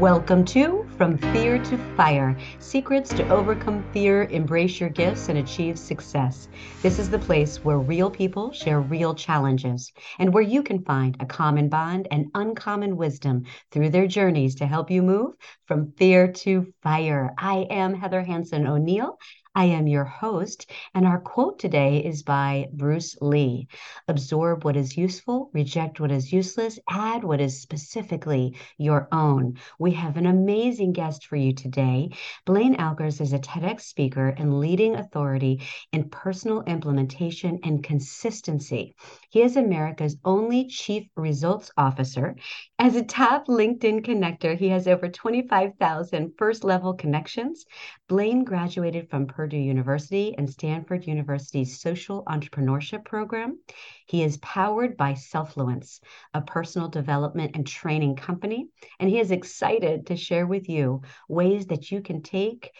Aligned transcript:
Welcome 0.00 0.44
to 0.46 0.86
From 0.98 1.16
Fear 1.16 1.64
to 1.64 1.78
Fire 1.96 2.36
Secrets 2.58 3.08
to 3.14 3.26
Overcome 3.30 3.82
Fear, 3.94 4.24
Embrace 4.24 4.78
Your 4.78 4.90
Gifts, 4.90 5.30
and 5.30 5.38
Achieve 5.38 5.78
Success. 5.78 6.48
This 6.82 6.98
is 6.98 7.08
the 7.08 7.18
place 7.18 7.64
where 7.64 7.78
real 7.78 8.10
people 8.10 8.52
share 8.52 8.82
real 8.82 9.14
challenges 9.14 9.90
and 10.18 10.34
where 10.34 10.42
you 10.42 10.62
can 10.62 10.84
find 10.84 11.16
a 11.18 11.24
common 11.24 11.70
bond 11.70 12.08
and 12.10 12.26
uncommon 12.34 12.98
wisdom 12.98 13.44
through 13.70 13.88
their 13.88 14.06
journeys 14.06 14.54
to 14.56 14.66
help 14.66 14.90
you 14.90 15.00
move 15.00 15.32
from 15.64 15.92
fear 15.92 16.30
to 16.30 16.74
fire. 16.82 17.32
I 17.38 17.66
am 17.70 17.94
Heather 17.94 18.20
Hanson 18.20 18.66
O'Neill. 18.66 19.16
I 19.56 19.64
am 19.64 19.86
your 19.86 20.04
host, 20.04 20.70
and 20.94 21.06
our 21.06 21.18
quote 21.18 21.58
today 21.58 22.04
is 22.04 22.22
by 22.22 22.68
Bruce 22.74 23.16
Lee 23.22 23.68
Absorb 24.06 24.64
what 24.64 24.76
is 24.76 24.98
useful, 24.98 25.48
reject 25.54 25.98
what 25.98 26.12
is 26.12 26.30
useless, 26.30 26.78
add 26.90 27.24
what 27.24 27.40
is 27.40 27.62
specifically 27.62 28.54
your 28.76 29.08
own. 29.12 29.56
We 29.78 29.92
have 29.92 30.18
an 30.18 30.26
amazing 30.26 30.92
guest 30.92 31.26
for 31.26 31.36
you 31.36 31.54
today. 31.54 32.10
Blaine 32.44 32.76
Oelkers 32.76 33.18
is 33.22 33.32
a 33.32 33.38
TEDx 33.38 33.80
speaker 33.80 34.28
and 34.28 34.60
leading 34.60 34.94
authority 34.94 35.62
in 35.90 36.10
personal 36.10 36.62
implementation 36.64 37.58
and 37.64 37.82
consistency. 37.82 38.94
He 39.30 39.40
is 39.40 39.56
America's 39.56 40.18
only 40.22 40.66
chief 40.66 41.08
results 41.16 41.70
officer. 41.78 42.36
As 42.78 42.94
a 42.94 43.02
top 43.02 43.46
LinkedIn 43.46 44.04
connector, 44.04 44.54
he 44.54 44.68
has 44.68 44.86
over 44.86 45.08
25,000 45.08 46.34
first 46.36 46.62
level 46.62 46.92
connections. 46.92 47.64
Blaine 48.08 48.44
graduated 48.44 49.10
from 49.10 49.26
Purdue 49.26 49.56
University 49.56 50.32
and 50.38 50.48
Stanford 50.48 51.08
University's 51.08 51.80
social 51.80 52.22
entrepreneurship 52.26 53.04
program. 53.04 53.58
He 54.06 54.22
is 54.22 54.36
powered 54.36 54.96
by 54.96 55.14
Selfluence, 55.14 55.98
a 56.32 56.40
personal 56.40 56.88
development 56.88 57.56
and 57.56 57.66
training 57.66 58.14
company, 58.14 58.68
and 59.00 59.10
he 59.10 59.18
is 59.18 59.32
excited 59.32 60.06
to 60.06 60.16
share 60.16 60.46
with 60.46 60.68
you 60.68 61.02
ways 61.28 61.66
that 61.66 61.90
you 61.90 62.00
can 62.00 62.22
take 62.22 62.70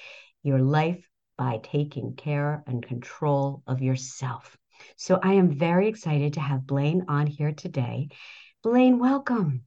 your 0.45 0.61
life 0.61 1.05
by 1.37 1.59
taking 1.61 2.15
care 2.15 2.63
and 2.69 2.87
control 2.87 3.65
of 3.67 3.83
yourself. 3.83 4.57
So 4.97 5.19
I 5.21 5.33
am 5.33 5.51
very 5.51 5.89
excited 5.89 6.35
to 6.35 6.41
have 6.41 6.69
Blaine 6.69 7.07
on 7.09 7.27
here 7.27 7.53
today. 7.53 8.11
Blaine, 8.63 9.01
welcome. 9.01 9.65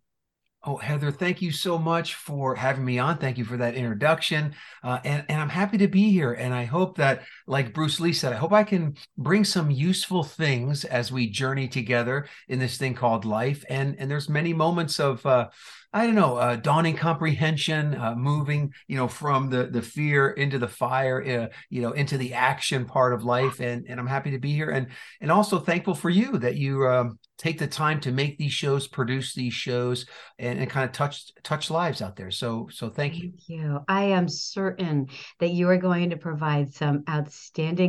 Oh, 0.61 0.75
Heather, 0.75 1.09
thank 1.09 1.41
you 1.41 1.53
so 1.53 1.77
much 1.77 2.15
for 2.15 2.53
having 2.53 2.83
me 2.83 2.99
on. 2.99 3.17
Thank 3.17 3.37
you 3.37 3.45
for 3.45 3.55
that 3.55 3.75
introduction. 3.75 4.55
Uh, 4.83 4.99
and, 5.05 5.23
and 5.29 5.39
I'm 5.39 5.47
happy 5.47 5.77
to 5.77 5.87
be 5.87 6.11
here. 6.11 6.33
And 6.33 6.53
I 6.53 6.65
hope 6.65 6.97
that, 6.97 7.23
like 7.49 7.73
Bruce 7.73 7.99
Lee 7.99 8.13
said, 8.13 8.31
I 8.31 8.37
hope 8.37 8.53
I 8.53 8.63
can 8.63 8.95
bring 9.17 9.43
some 9.43 9.71
useful 9.71 10.23
things 10.23 10.85
as 10.85 11.11
we 11.11 11.27
journey 11.29 11.67
together 11.67 12.27
in 12.47 12.59
this 12.59 12.77
thing 12.77 12.93
called 12.93 13.25
life. 13.25 13.65
And, 13.69 13.95
and 13.97 14.09
there's 14.09 14.29
many 14.29 14.53
moments 14.53 14.99
of, 14.99 15.25
uh, 15.25 15.49
I 15.91 16.05
don't 16.05 16.13
know, 16.13 16.37
uh, 16.37 16.55
dawning 16.57 16.95
comprehension, 16.95 17.95
uh, 17.95 18.13
moving, 18.15 18.71
you 18.87 18.95
know, 18.95 19.07
from 19.07 19.49
the 19.49 19.65
the 19.65 19.81
fear 19.81 20.29
into 20.29 20.59
the 20.59 20.67
fire, 20.67 21.23
uh, 21.23 21.55
you 21.71 21.81
know, 21.81 21.93
into 21.93 22.15
the 22.15 22.35
action 22.35 22.85
part 22.85 23.11
of 23.11 23.23
life. 23.23 23.59
And 23.59 23.87
and 23.89 23.99
I'm 23.99 24.05
happy 24.05 24.29
to 24.31 24.37
be 24.37 24.53
here, 24.53 24.69
and 24.69 24.89
and 25.19 25.31
also 25.31 25.57
thankful 25.57 25.95
for 25.95 26.11
you 26.11 26.37
that 26.37 26.57
you 26.57 26.87
um, 26.87 27.17
take 27.39 27.57
the 27.57 27.65
time 27.65 27.99
to 28.01 28.11
make 28.11 28.37
these 28.37 28.53
shows, 28.53 28.87
produce 28.87 29.33
these 29.33 29.53
shows, 29.53 30.05
and, 30.37 30.59
and 30.59 30.69
kind 30.69 30.85
of 30.85 30.91
touch 30.91 31.31
touch 31.41 31.71
lives 31.71 32.03
out 32.03 32.15
there. 32.15 32.29
So 32.29 32.69
so 32.71 32.89
thank 32.89 33.15
you. 33.15 33.31
Thank 33.31 33.49
you. 33.49 33.79
I 33.87 34.03
am 34.03 34.29
certain 34.29 35.07
that 35.39 35.49
you 35.49 35.69
are 35.69 35.77
going 35.77 36.11
to 36.11 36.17
provide 36.17 36.71
some 36.71 37.03
outstanding 37.09 37.38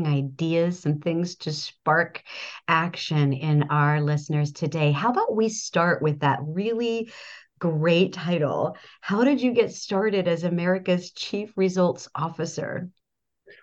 ideas, 0.06 0.86
and 0.86 1.02
things 1.02 1.36
to 1.36 1.52
spark 1.52 2.22
action 2.68 3.32
in 3.32 3.64
our 3.64 4.00
listeners 4.00 4.52
today. 4.52 4.92
How 4.92 5.10
about 5.10 5.34
we 5.34 5.48
start 5.48 6.02
with 6.02 6.20
that 6.20 6.40
really 6.42 7.10
great 7.60 8.12
title. 8.12 8.76
How 9.00 9.22
did 9.22 9.40
you 9.40 9.52
get 9.52 9.72
started 9.72 10.26
as 10.26 10.42
America's 10.42 11.12
Chief 11.12 11.52
Results 11.56 12.08
Officer? 12.14 12.88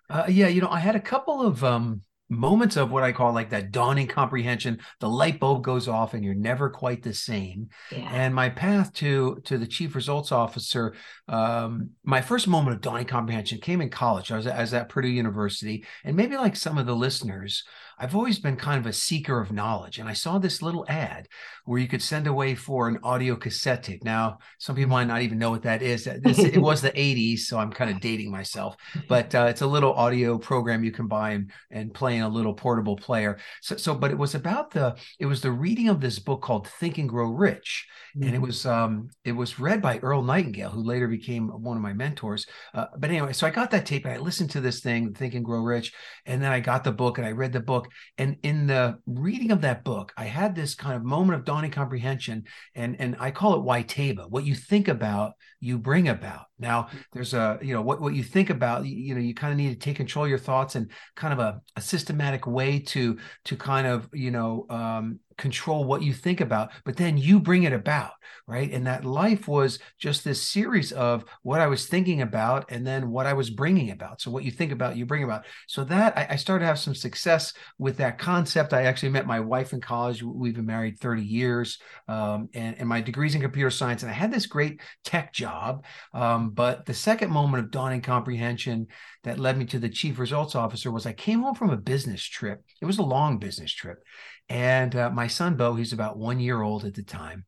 Uh, 0.10 0.26
yeah, 0.30 0.48
you 0.48 0.62
know, 0.62 0.70
I 0.70 0.80
had 0.80 0.96
a 0.96 1.02
couple 1.02 1.42
of 1.42 1.64
um, 1.64 2.02
moments 2.30 2.76
of 2.76 2.92
what 2.92 3.04
I 3.04 3.12
call 3.12 3.34
like 3.34 3.50
that 3.52 3.72
dawning 3.72 4.08
comprehension. 4.08 4.80
The 5.00 5.10
light 5.10 5.40
bulb 5.40 5.64
goes 5.64 5.88
off, 5.88 6.14
and 6.14 6.24
you're 6.24 6.34
never 6.34 6.70
quite 6.70 7.04
the 7.04 7.14
same. 7.14 7.70
Yeah. 7.92 8.10
And 8.12 8.36
my 8.36 8.50
path 8.50 8.94
to 8.94 9.42
to 9.46 9.58
the 9.58 9.68
chief 9.68 9.96
results 9.96 10.32
officer, 10.32 10.96
um, 11.28 11.92
my 12.04 12.22
first 12.22 12.48
moment 12.48 12.76
of 12.76 12.82
dawning 12.82 13.08
comprehension 13.08 13.60
came 13.60 13.82
in 13.82 13.90
college. 13.90 14.32
I 14.32 14.38
was, 14.38 14.48
I 14.48 14.62
was 14.62 14.74
at 14.74 14.90
Purdue 14.90 15.08
University, 15.08 15.86
and 16.04 16.16
maybe 16.16 16.38
like 16.38 16.56
some 16.56 16.78
of 16.78 16.86
the 16.86 16.96
listeners, 16.96 17.64
I've 18.00 18.16
always 18.16 18.38
been 18.38 18.58
kind 18.58 18.80
of 18.80 18.86
a 18.86 18.94
seeker 18.94 19.40
of 19.40 19.52
knowledge. 19.52 19.98
And 19.98 20.08
I 20.08 20.14
saw 20.14 20.38
this 20.38 20.62
little 20.62 20.86
ad 20.88 21.28
where 21.66 21.80
you 21.80 21.88
could 21.88 22.02
send 22.02 22.28
away 22.28 22.54
for 22.54 22.88
an 22.88 23.00
audio 23.04 23.36
cassette 23.36 23.84
tape. 23.84 24.04
Now, 24.04 24.38
some 24.60 24.76
people 24.76 24.92
might 24.92 25.08
not 25.08 25.24
even 25.24 25.40
know 25.40 25.50
what 25.50 25.64
that 25.64 25.82
is. 25.82 26.04
This, 26.06 26.40
it 26.40 26.60
was 26.60 26.82
the 26.82 26.92
80s, 26.92 27.40
so 27.40 27.58
I'm 27.58 27.72
kind 27.72 27.90
of 27.90 28.00
dating 28.00 28.32
myself, 28.32 28.76
but 29.08 29.34
uh, 29.34 29.48
it's 29.50 29.62
a 29.62 29.68
little 29.68 29.94
audio 29.94 30.38
program 30.38 30.84
you 30.84 30.92
can 30.92 31.08
buy 31.08 31.32
and, 31.32 31.52
and 31.72 31.94
play 31.94 32.18
in 32.18 32.24
a 32.24 32.30
little 32.30 32.54
portable 32.54 32.96
player. 32.96 33.40
So, 33.62 33.78
so, 33.78 33.96
but 33.96 34.12
it 34.12 34.18
was 34.18 34.36
about 34.36 34.72
the, 34.72 34.96
it 35.20 35.26
was 35.26 35.42
the 35.42 35.52
reading 35.52 35.90
of 35.90 36.00
this 36.00 36.20
book 36.20 36.42
called 36.42 36.68
Think 36.68 36.98
and 37.00 37.10
Grow 37.10 37.32
Rich. 37.32 37.88
Mm-hmm. 38.16 38.24
And 38.24 38.36
it 38.36 38.38
mm-hmm. 38.38 38.48
was, 38.48 38.66
um, 38.66 39.10
it 39.26 39.34
was 39.34 39.60
read 39.60 39.82
by 39.82 40.00
Earl 40.00 40.24
Nightingale, 40.24 40.70
who 40.70 40.84
later 40.84 41.08
became 41.08 41.50
one 41.50 41.78
of 41.78 41.84
my 41.84 41.94
mentors. 41.94 42.46
Uh, 42.74 42.86
but 42.98 43.10
anyway, 43.10 43.34
so 43.34 43.48
I 43.48 43.52
got 43.52 43.72
that 43.72 43.86
tape 43.86 44.06
and 44.06 44.14
I 44.14 44.18
listened 44.18 44.52
to 44.52 44.62
this 44.62 44.82
thing, 44.82 45.14
Think 45.14 45.34
and 45.34 45.46
Grow 45.46 45.62
Rich. 45.62 45.94
And 46.26 46.42
then 46.42 46.52
I 46.52 46.60
got 46.60 46.84
the 46.84 46.92
book 46.92 47.18
and 47.18 47.28
I 47.28 47.32
read 47.32 47.54
the 47.54 47.60
book 47.60 47.87
and 48.18 48.38
in 48.44 48.68
the 48.68 49.00
reading 49.06 49.52
of 49.52 49.62
that 49.62 49.84
book, 49.84 50.14
I 50.18 50.26
had 50.26 50.56
this 50.56 50.76
kind 50.76 50.96
of 50.96 51.04
moment 51.04 51.40
of 51.40 51.46
dawning 51.46 51.72
comprehension, 51.72 52.44
and 52.76 52.96
and 53.00 53.16
I 53.20 53.32
call 53.32 53.56
it 53.56 53.66
WTABA. 53.66 54.30
What 54.30 54.46
you 54.46 54.56
think 54.56 54.88
about, 54.88 55.34
you 55.60 55.78
bring 55.78 56.08
about. 56.08 56.46
Now, 56.60 56.90
there's 57.14 57.34
a 57.34 57.60
you 57.62 57.74
know 57.74 57.82
what 57.82 58.02
what 58.02 58.14
you 58.14 58.24
think 58.24 58.50
about. 58.50 58.86
You, 58.86 58.96
you 58.96 59.16
know, 59.16 59.22
you 59.22 59.34
kind 59.34 59.52
of 59.52 59.58
need 59.58 59.70
to 59.70 59.80
take 59.80 59.98
control 59.98 60.26
of 60.26 60.30
your 60.30 60.40
thoughts 60.40 60.76
and 60.76 60.92
kind 61.16 61.34
of 61.34 61.40
a, 61.40 61.62
a 61.76 61.82
systematic 61.82 62.48
way 62.48 62.80
to 62.80 63.18
to 63.46 63.56
kind 63.56 63.88
of 63.88 64.10
you 64.14 64.32
know 64.32 64.66
um, 64.70 65.20
control 65.38 65.84
what 65.84 66.02
you 66.02 66.14
think 66.14 66.42
about, 66.42 66.72
but 66.84 66.98
then 66.98 67.18
you 67.18 67.40
bring 67.40 67.64
it 67.64 67.74
about, 67.74 68.12
right? 68.48 68.72
And 68.72 68.88
that 68.88 69.06
life 69.06 69.48
was 69.48 69.80
just 70.00 70.24
this 70.24 70.42
series 70.42 70.92
of 70.92 71.26
what 71.44 71.62
I 71.62 71.68
was 71.68 71.86
thinking 71.86 72.22
about 72.22 72.72
and 72.72 72.86
then 72.86 73.12
what 73.12 73.26
I 73.26 73.34
was 73.34 73.50
bringing 73.50 73.92
about. 73.92 74.22
So 74.22 74.32
what 74.32 74.44
you 74.44 74.52
think 74.52 74.72
about, 74.72 74.98
you 74.98 75.06
bring 75.06 75.24
about. 75.24 75.46
So 75.68 75.84
that 75.86 76.18
I, 76.18 76.28
I 76.32 76.36
started 76.36 76.64
to 76.64 76.68
have 76.68 76.80
some 76.80 76.96
success 76.96 77.54
with 77.78 77.98
that 77.98 78.18
concept. 78.18 78.74
I 78.74 78.84
actually 78.84 79.10
met 79.10 79.28
my 79.28 79.40
wife 79.40 79.74
in 79.74 79.82
college. 79.82 80.24
We've 80.24 80.56
been 80.56 80.66
married 80.66 81.00
30 81.00 81.22
years, 81.22 81.78
um, 82.08 82.50
and, 82.54 82.76
and 82.80 82.90
my 82.90 83.02
degrees 83.02 83.36
in 83.36 83.42
computer 83.42 83.70
science. 83.70 84.02
And 84.02 84.10
I 84.10 84.16
had 84.16 84.34
this 84.34 84.48
great 84.48 84.82
tech 85.04 85.34
job. 85.34 85.86
Um, 86.14 86.50
but 86.50 86.86
the 86.86 86.94
second 86.94 87.32
moment 87.32 87.64
of 87.64 87.72
dawning 87.72 88.02
comprehension 88.02 88.88
that 89.24 89.40
led 89.40 89.58
me 89.58 89.66
to 89.66 89.80
the 89.80 89.90
chief 89.90 90.20
results 90.20 90.56
officer 90.56 90.92
was 90.92 91.06
I 91.06 91.14
came 91.14 91.42
home 91.42 91.56
from 91.56 91.70
a 91.70 91.78
business 91.78 92.24
trip. 92.24 92.64
It 92.82 92.86
was 92.86 92.98
a 92.98 93.04
long 93.04 93.38
business 93.38 93.72
trip. 93.74 94.04
And 94.50 94.96
uh, 94.96 95.10
my 95.10 95.27
son 95.28 95.56
Bo, 95.56 95.76
he's 95.76 95.94
about 95.94 96.18
one 96.18 96.40
year 96.40 96.62
old 96.62 96.86
at 96.86 96.94
the 96.94 97.04
time, 97.04 97.46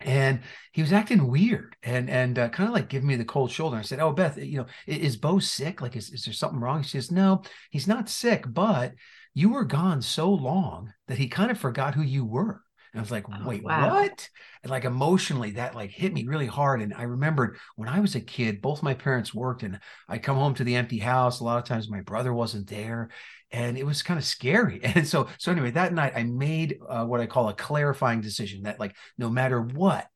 and 0.00 0.40
he 0.72 0.82
was 0.82 0.92
acting 0.92 1.28
weird 1.28 1.76
and 1.82 2.10
and 2.10 2.38
uh, 2.38 2.48
kind 2.48 2.68
of 2.68 2.74
like 2.74 2.88
giving 2.88 3.08
me 3.08 3.16
the 3.16 3.24
cold 3.24 3.50
shoulder. 3.50 3.76
I 3.76 3.82
said, 3.82 4.00
"Oh, 4.00 4.12
Beth, 4.12 4.38
you 4.38 4.58
know, 4.58 4.66
is 4.86 5.16
Bo 5.16 5.38
sick? 5.38 5.80
Like, 5.80 5.96
is, 5.96 6.10
is 6.10 6.24
there 6.24 6.34
something 6.34 6.60
wrong?" 6.60 6.82
She 6.82 6.90
says, 6.90 7.10
"No, 7.10 7.42
he's 7.70 7.88
not 7.88 8.08
sick, 8.08 8.44
but 8.46 8.94
you 9.34 9.50
were 9.50 9.64
gone 9.64 10.02
so 10.02 10.30
long 10.30 10.92
that 11.08 11.18
he 11.18 11.28
kind 11.28 11.50
of 11.50 11.58
forgot 11.58 11.94
who 11.94 12.02
you 12.02 12.24
were." 12.24 12.62
And 12.96 13.00
I 13.00 13.02
was 13.02 13.10
like, 13.10 13.26
oh, 13.30 13.46
wait, 13.46 13.62
wow. 13.62 13.90
what? 13.90 14.26
And 14.62 14.70
like 14.70 14.86
emotionally, 14.86 15.50
that 15.50 15.74
like 15.74 15.90
hit 15.90 16.14
me 16.14 16.24
really 16.24 16.46
hard. 16.46 16.80
And 16.80 16.94
I 16.94 17.02
remembered 17.02 17.58
when 17.74 17.90
I 17.90 18.00
was 18.00 18.14
a 18.14 18.22
kid, 18.22 18.62
both 18.62 18.82
my 18.82 18.94
parents 18.94 19.34
worked 19.34 19.62
and 19.62 19.78
I 20.08 20.16
come 20.16 20.38
home 20.38 20.54
to 20.54 20.64
the 20.64 20.76
empty 20.76 20.96
house. 20.96 21.40
A 21.40 21.44
lot 21.44 21.58
of 21.58 21.64
times 21.64 21.90
my 21.90 22.00
brother 22.00 22.32
wasn't 22.32 22.68
there 22.68 23.10
and 23.50 23.76
it 23.76 23.84
was 23.84 24.02
kind 24.02 24.18
of 24.18 24.24
scary. 24.24 24.80
And 24.94 25.06
so, 25.06 25.28
so 25.36 25.52
anyway, 25.52 25.72
that 25.72 25.92
night 25.92 26.14
I 26.16 26.22
made 26.22 26.78
uh, 26.88 27.04
what 27.04 27.20
I 27.20 27.26
call 27.26 27.50
a 27.50 27.54
clarifying 27.54 28.22
decision 28.22 28.62
that 28.62 28.80
like, 28.80 28.96
no 29.18 29.28
matter 29.28 29.60
what, 29.60 30.06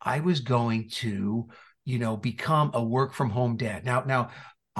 I 0.00 0.20
was 0.20 0.40
going 0.40 0.88
to, 0.92 1.46
you 1.84 1.98
know, 1.98 2.16
become 2.16 2.70
a 2.72 2.82
work 2.82 3.12
from 3.12 3.28
home 3.28 3.58
dad. 3.58 3.84
Now, 3.84 4.04
now 4.06 4.30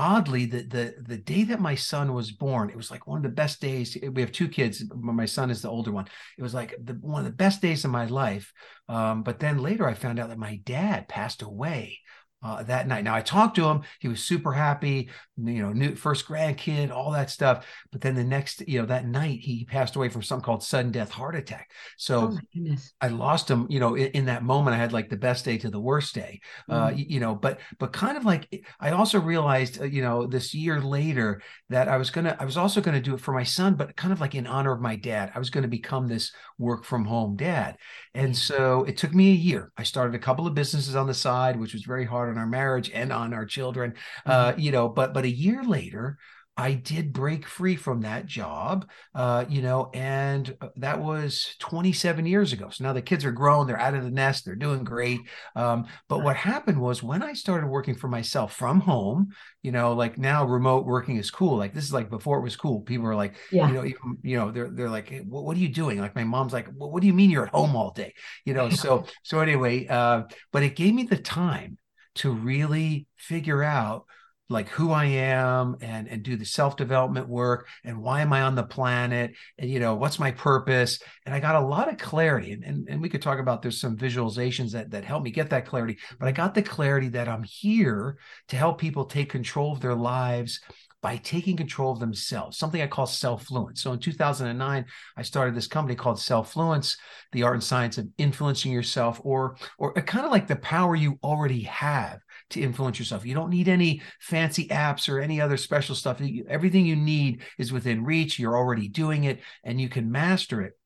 oddly 0.01 0.47
the 0.47 0.63
the 0.63 0.95
the 1.07 1.19
day 1.19 1.45
that 1.45 1.61
my 1.61 1.75
son 1.75 2.15
was 2.15 2.33
born 2.33 2.71
it 2.71 2.77
was 2.77 2.91
like 2.91 3.07
one 3.07 3.19
of 3.19 3.23
the 3.23 3.29
best 3.29 3.61
days 3.61 3.99
we 4.15 4.23
have 4.23 4.33
two 4.33 4.49
kids 4.49 4.83
my 4.95 5.27
son 5.27 5.51
is 5.51 5.61
the 5.61 5.69
older 5.69 5.93
one. 5.93 6.07
It 6.39 6.43
was 6.43 6.55
like 6.55 6.75
the, 6.83 6.95
one 6.95 7.21
of 7.21 7.27
the 7.27 7.37
best 7.37 7.61
days 7.61 7.85
of 7.85 7.91
my 7.91 8.07
life 8.07 8.51
um, 8.89 9.23
but 9.23 9.39
then 9.39 9.59
later 9.59 9.87
i 9.87 9.93
found 9.93 10.19
out 10.19 10.31
that 10.31 10.39
my 10.39 10.57
dad 10.65 11.07
passed 11.07 11.43
away 11.43 12.01
uh, 12.43 12.63
that 12.65 12.87
night. 12.87 13.05
Now 13.05 13.15
I 13.15 13.21
talked 13.21 13.57
to 13.57 13.65
him; 13.65 13.83
he 13.99 14.09
was 14.09 14.23
super 14.25 14.53
happy. 14.53 15.11
You 15.37 15.63
know, 15.63 15.73
new 15.73 15.95
first 15.95 16.27
grandkid, 16.27 16.91
all 16.91 17.11
that 17.13 17.31
stuff. 17.31 17.67
But 17.93 18.01
then 18.01 18.15
the 18.15 18.25
next, 18.25 18.67
you 18.69 18.81
know, 18.81 18.87
that 18.87 19.07
night 19.07 19.41
he 19.41 19.65
passed 19.65 19.97
away 19.97 20.09
from 20.09 20.23
something 20.23 20.45
called 20.45 20.63
sudden 20.63 20.91
death 20.91 21.11
heart 21.11 21.35
attack. 21.35 21.71
So 21.97 22.37
oh 22.37 22.77
I 23.01 23.09
lost 23.09 23.51
him. 23.51 23.67
You 23.69 23.81
know, 23.81 23.95
in, 23.95 24.09
in, 24.09 24.25
that 24.27 24.43
moment, 24.43 24.75
I 24.75 24.79
had 24.79 24.93
like 24.93 25.09
the 25.09 25.17
best 25.17 25.45
day 25.45 25.59
to 25.59 25.71
the 25.71 25.81
worst 25.81 26.15
day. 26.15 26.41
Mm. 26.69 26.75
Uh, 26.75 26.91
you, 26.95 27.07
you, 27.09 27.21
know, 27.21 27.35
but 27.35 27.61
but 27.79 27.93
kind 27.93 28.17
of 28.17 28.25
like 28.25 28.65
I 28.81 28.91
also 28.91 29.21
realized, 29.21 29.81
uh, 29.81 29.85
you 29.85 30.03
know, 30.03 30.27
this 30.27 30.55
year 30.55 30.81
later 30.81 31.43
that 31.69 31.89
I 31.89 31.97
was 31.97 32.11
gonna, 32.11 32.37
I 32.39 32.45
was 32.45 32.57
also 32.57 32.81
gonna 32.81 33.01
do 33.01 33.15
it 33.15 33.21
for 33.21 33.33
my 33.33 33.45
son, 33.45 33.75
but 33.75 33.97
kind 33.97 34.13
of 34.13 34.21
like 34.21 34.35
in 34.35 34.47
honor 34.47 34.73
of 34.73 34.81
my 34.81 34.97
dad. 34.97 35.33
I 35.35 35.39
was 35.39 35.51
going 35.51 35.63
to 35.63 35.69
become 35.69 36.07
this 36.07 36.33
work 36.59 36.85
from 36.85 37.05
home 37.05 37.37
dad, 37.37 37.77
and 38.15 38.37
so 38.37 38.85
it 38.85 38.97
took 38.97 39.15
me 39.15 39.31
a 39.31 39.35
year. 39.35 39.73
I 39.77 39.83
started 39.83 40.15
a 40.15 40.19
couple 40.19 40.47
of 40.47 40.55
businesses 40.55 40.97
on 40.97 41.07
the 41.07 41.15
side, 41.15 41.59
which 41.59 41.73
was 41.73 41.83
very 41.83 42.05
hard 42.05 42.30
on 42.31 42.39
our 42.39 42.47
marriage 42.47 42.91
and 42.93 43.13
on 43.13 43.35
our 43.35 43.47
children. 43.47 43.95
Uh, 44.25 44.53
mm-hmm. 44.53 44.61
you 44.61 44.73
know, 44.73 44.89
but 44.89 45.13
but 45.13 45.25
a 45.25 45.31
year 45.31 45.63
later, 45.63 46.19
I 46.61 46.75
did 46.75 47.15
break 47.15 47.47
free 47.47 47.75
from 47.75 48.03
that 48.03 48.27
job, 48.27 48.87
uh, 49.15 49.47
you 49.49 49.63
know, 49.63 49.91
and 49.95 50.55
uh, 50.61 50.69
that 50.77 51.01
was 51.01 51.55
27 51.59 52.27
years 52.27 52.53
ago. 52.53 52.69
So 52.71 52.85
now 52.85 52.93
the 52.93 53.01
kids 53.01 53.25
are 53.25 53.33
grown, 53.33 53.67
they're 53.67 53.81
out 53.81 53.95
of 53.95 54.05
the 54.05 54.11
nest, 54.11 54.45
they're 54.45 54.57
doing 54.57 54.85
great. 54.85 55.21
Um, 55.57 55.87
but 56.07 56.23
what 56.23 56.37
happened 56.37 56.79
was 56.79 57.03
when 57.03 57.23
I 57.23 57.33
started 57.33 57.69
working 57.69 57.95
for 57.95 58.09
myself 58.09 58.55
from 58.55 58.81
home, 58.81 59.29
you 59.63 59.73
know, 59.73 59.95
like 59.95 60.19
now 60.19 60.45
remote 60.45 60.85
working 60.85 61.17
is 61.17 61.31
cool. 61.31 61.57
Like 61.57 61.73
this 61.73 61.85
is 61.85 61.95
like 61.95 62.11
before 62.11 62.39
it 62.39 62.43
was 62.43 62.57
cool. 62.57 62.83
People 62.83 63.07
are 63.07 63.17
like, 63.17 63.37
yeah. 63.51 63.67
you 63.67 63.73
know, 63.73 63.85
even, 63.87 64.19
you 64.23 64.37
know, 64.37 64.51
they're 64.51 64.69
they're 64.69 64.91
like, 64.91 65.09
hey, 65.09 65.21
what, 65.21 65.45
what, 65.45 65.57
are 65.57 65.61
you 65.61 65.69
doing? 65.69 65.99
Like 65.99 66.15
my 66.15 66.25
mom's 66.25 66.53
like, 66.53 66.69
well, 66.77 66.91
what 66.91 67.01
do 67.01 67.07
you 67.07 67.15
mean 67.15 67.31
you're 67.31 67.47
at 67.47 67.55
home 67.55 67.75
all 67.75 67.93
day? 67.93 68.13
You 68.45 68.53
know, 68.53 68.69
so 68.71 69.07
so 69.23 69.41
anyway, 69.41 69.87
uh, 69.87 70.25
but 70.53 70.63
it 70.63 70.77
gave 70.77 70.93
me 70.93 71.05
the 71.05 71.17
time 71.17 71.79
to 72.21 72.31
really 72.31 73.07
figure 73.17 73.63
out 73.63 74.05
like 74.51 74.69
who 74.69 74.91
I 74.91 75.05
am 75.05 75.77
and 75.81 76.09
and 76.09 76.23
do 76.23 76.37
the 76.37 76.45
self-development 76.45 77.29
work 77.29 77.69
and 77.85 78.03
why 78.03 78.21
am 78.21 78.33
I 78.33 78.43
on 78.43 78.57
the 78.57 78.65
planet 78.65 79.33
and 79.59 79.71
you 79.71 79.79
know 79.79 79.95
what's 79.95 80.19
my 80.19 80.33
purpose? 80.33 81.01
And 81.25 81.35
I 81.35 81.41
got 81.41 81.55
a 81.55 81.67
lot 81.67 81.89
of 81.89 81.99
clarity 81.99 82.53
and, 82.53 82.65
and, 82.65 82.89
and 82.89 83.01
we 83.01 83.09
could 83.09 83.23
talk 83.23 83.39
about 83.39 83.63
there's 83.63 83.81
some 83.81 83.97
visualizations 83.97 84.73
that 84.73 84.91
that 84.91 85.05
help 85.05 85.23
me 85.23 85.31
get 85.31 85.51
that 85.51 85.67
clarity 85.67 85.99
but 86.19 86.29
I 86.29 86.33
got 86.33 86.55
the 86.55 86.63
clarity 86.63 87.09
that 87.11 87.29
I'm 87.29 87.45
here 87.45 88.19
to 88.49 88.57
help 88.57 88.79
people 88.79 89.05
take 89.05 89.31
control 89.31 89.73
of 89.73 89.81
their 89.81 89.95
lives 89.95 90.61
by 91.03 91.17
taking 91.17 91.57
control 91.57 91.93
of 91.93 91.99
themselves, 91.99 92.59
something 92.59 92.83
I 92.83 92.87
call 92.87 93.07
self-fluence. 93.07 93.79
So 93.79 93.93
in 93.93 93.99
2009, 93.99 94.85
I 95.17 95.23
started 95.23 95.55
this 95.55 95.67
company 95.67 95.95
called 95.95 96.21
Self-Fluence, 96.21 96.97
the 97.33 97.43
art 97.43 97.55
and 97.55 97.65
science 97.65 97.97
of 97.97 98.09
influencing 98.19 98.71
yourself, 98.71 99.21
or 99.25 99.57
or 99.79 99.95
kind 99.95 100.27
of 100.27 100.31
like 100.31 100.47
the 100.47 100.57
power 100.57 100.95
you 100.95 101.19
already 101.23 101.63
have 101.63 102.21
to 102.51 102.61
influence 102.61 102.99
yourself. 102.99 103.25
You 103.25 103.35
don't 103.35 103.51
need 103.51 103.69
any 103.69 104.03
fancy 104.21 104.69
apps 104.69 105.09
or 105.09 105.21
any 105.21 105.41
other 105.41 105.57
special 105.57 105.95
stuff. 105.95 106.21
Everything 106.49 106.85
you 106.85 106.97
need 106.97 107.43
is 107.59 107.73
within 107.73 108.05
reach. 108.05 108.39
You're 108.39 108.57
already 108.57 108.89
doing 108.89 109.25
it 109.25 109.41
and 109.65 109.81
you 109.81 109.89
can 109.89 110.11
master 110.11 110.61
it. 110.63 110.77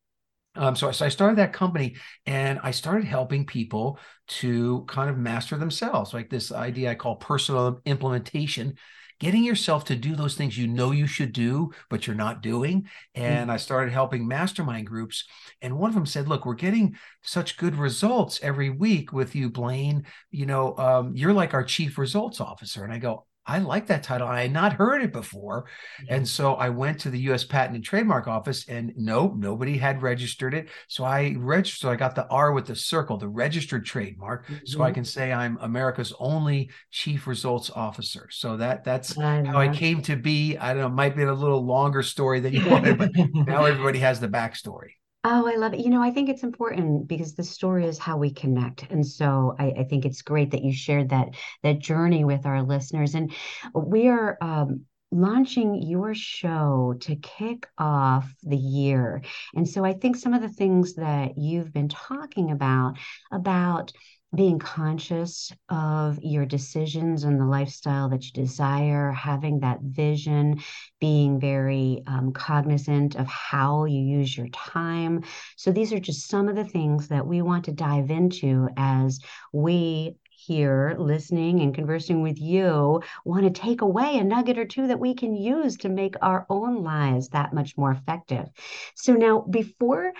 Um, 0.56 0.76
so, 0.76 0.90
so 0.92 1.04
I 1.04 1.08
started 1.08 1.38
that 1.38 1.52
company 1.52 1.96
and 2.26 2.60
I 2.62 2.70
started 2.70 3.04
helping 3.06 3.44
people 3.44 3.98
to 4.28 4.84
kind 4.86 5.10
of 5.10 5.18
master 5.18 5.56
themselves, 5.56 6.14
like 6.14 6.30
this 6.30 6.52
idea 6.52 6.92
I 6.92 6.94
call 6.94 7.16
personal 7.16 7.80
implementation 7.84 8.76
getting 9.20 9.44
yourself 9.44 9.84
to 9.86 9.96
do 9.96 10.16
those 10.16 10.34
things 10.34 10.58
you 10.58 10.66
know 10.66 10.90
you 10.90 11.06
should 11.06 11.32
do, 11.32 11.72
but 11.90 12.06
you're 12.06 12.16
not 12.16 12.42
doing. 12.42 12.88
And 13.14 13.42
mm-hmm. 13.42 13.50
I 13.50 13.56
started 13.56 13.92
helping 13.92 14.26
mastermind 14.26 14.86
groups. 14.86 15.24
And 15.62 15.78
one 15.78 15.88
of 15.88 15.94
them 15.94 16.06
said, 16.06 16.28
Look, 16.28 16.46
we're 16.46 16.54
getting 16.54 16.96
such 17.22 17.56
good 17.56 17.76
results 17.76 18.40
every 18.42 18.70
week 18.70 19.12
with 19.12 19.34
you, 19.34 19.50
Blaine. 19.50 20.06
You 20.30 20.46
know, 20.46 20.76
um, 20.76 21.16
you're 21.16 21.32
like 21.32 21.54
our 21.54 21.64
chief 21.64 21.98
results 21.98 22.40
officer. 22.40 22.84
And 22.84 22.92
I 22.92 22.98
go, 22.98 23.26
I 23.46 23.58
like 23.58 23.86
that 23.88 24.02
title. 24.02 24.26
I 24.26 24.42
had 24.42 24.52
not 24.52 24.72
heard 24.72 25.02
it 25.02 25.12
before. 25.12 25.66
And 26.08 26.26
so 26.26 26.54
I 26.54 26.70
went 26.70 27.00
to 27.00 27.10
the 27.10 27.20
US 27.30 27.44
Patent 27.44 27.74
and 27.74 27.84
Trademark 27.84 28.26
Office 28.26 28.66
and 28.68 28.92
nope, 28.96 29.34
nobody 29.36 29.76
had 29.76 30.02
registered 30.02 30.54
it. 30.54 30.68
So 30.88 31.04
I 31.04 31.34
registered, 31.36 31.80
so 31.80 31.90
I 31.90 31.96
got 31.96 32.14
the 32.14 32.26
R 32.28 32.52
with 32.52 32.66
the 32.66 32.76
circle, 32.76 33.18
the 33.18 33.28
registered 33.28 33.84
trademark. 33.84 34.46
Mm-hmm. 34.46 34.66
So 34.66 34.82
I 34.82 34.86
mm-hmm. 34.86 34.94
can 34.94 35.04
say 35.04 35.32
I'm 35.32 35.58
America's 35.60 36.14
only 36.18 36.70
chief 36.90 37.26
results 37.26 37.70
officer. 37.70 38.28
So 38.30 38.56
that 38.56 38.84
that's 38.84 39.16
I 39.18 39.44
how 39.44 39.58
I 39.58 39.68
came 39.68 40.00
to 40.02 40.16
be. 40.16 40.56
I 40.56 40.72
don't 40.72 40.82
know, 40.82 40.88
might 40.88 41.16
be 41.16 41.22
a 41.22 41.32
little 41.32 41.64
longer 41.64 42.02
story 42.02 42.40
than 42.40 42.54
you 42.54 42.68
wanted, 42.68 42.98
but 42.98 43.10
now 43.14 43.64
everybody 43.66 43.98
has 43.98 44.20
the 44.20 44.28
backstory. 44.28 44.92
Oh, 45.26 45.48
I 45.48 45.56
love 45.56 45.72
it. 45.72 45.80
You 45.80 45.88
know, 45.88 46.02
I 46.02 46.10
think 46.10 46.28
it's 46.28 46.42
important 46.42 47.08
because 47.08 47.34
the 47.34 47.44
story 47.44 47.86
is 47.86 47.98
how 47.98 48.18
we 48.18 48.30
connect. 48.30 48.90
And 48.90 49.06
so 49.06 49.56
I, 49.58 49.72
I 49.78 49.84
think 49.84 50.04
it's 50.04 50.20
great 50.20 50.50
that 50.50 50.62
you 50.62 50.72
shared 50.72 51.08
that 51.08 51.30
that 51.62 51.78
journey 51.78 52.24
with 52.24 52.44
our 52.44 52.62
listeners. 52.62 53.14
And 53.14 53.32
we 53.74 54.08
are 54.08 54.36
um, 54.42 54.82
launching 55.10 55.80
your 55.80 56.14
show 56.14 56.94
to 57.00 57.16
kick 57.16 57.66
off 57.78 58.30
the 58.42 58.56
year. 58.56 59.22
And 59.54 59.66
so 59.66 59.82
I 59.82 59.94
think 59.94 60.16
some 60.16 60.34
of 60.34 60.42
the 60.42 60.48
things 60.50 60.94
that 60.96 61.38
you've 61.38 61.72
been 61.72 61.88
talking 61.88 62.50
about, 62.50 62.98
about 63.32 63.92
being 64.34 64.58
conscious 64.58 65.52
of 65.68 66.18
your 66.22 66.44
decisions 66.44 67.24
and 67.24 67.40
the 67.40 67.44
lifestyle 67.44 68.08
that 68.08 68.24
you 68.24 68.32
desire, 68.32 69.10
having 69.12 69.60
that 69.60 69.80
vision, 69.80 70.60
being 71.00 71.38
very 71.38 72.02
um, 72.06 72.32
cognizant 72.32 73.14
of 73.16 73.26
how 73.26 73.84
you 73.84 74.00
use 74.00 74.36
your 74.36 74.48
time. 74.48 75.22
So, 75.56 75.72
these 75.72 75.92
are 75.92 76.00
just 76.00 76.28
some 76.28 76.48
of 76.48 76.56
the 76.56 76.64
things 76.64 77.08
that 77.08 77.26
we 77.26 77.42
want 77.42 77.64
to 77.66 77.72
dive 77.72 78.10
into 78.10 78.68
as 78.76 79.20
we 79.52 80.16
here 80.36 80.94
listening 80.98 81.60
and 81.60 81.74
conversing 81.74 82.20
with 82.20 82.38
you 82.38 83.00
want 83.24 83.44
to 83.44 83.60
take 83.60 83.80
away 83.80 84.18
a 84.18 84.24
nugget 84.24 84.58
or 84.58 84.66
two 84.66 84.86
that 84.88 85.00
we 85.00 85.14
can 85.14 85.34
use 85.34 85.76
to 85.76 85.88
make 85.88 86.16
our 86.20 86.44
own 86.50 86.82
lives 86.82 87.28
that 87.28 87.54
much 87.54 87.76
more 87.76 87.92
effective. 87.92 88.46
So 88.94 89.14
now 89.14 89.40
before 89.48 90.12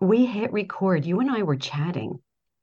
we 0.00 0.26
hit 0.26 0.52
record, 0.52 1.06
you 1.06 1.20
and 1.20 1.30
I 1.30 1.42
were 1.42 1.56
chatting 1.56 2.20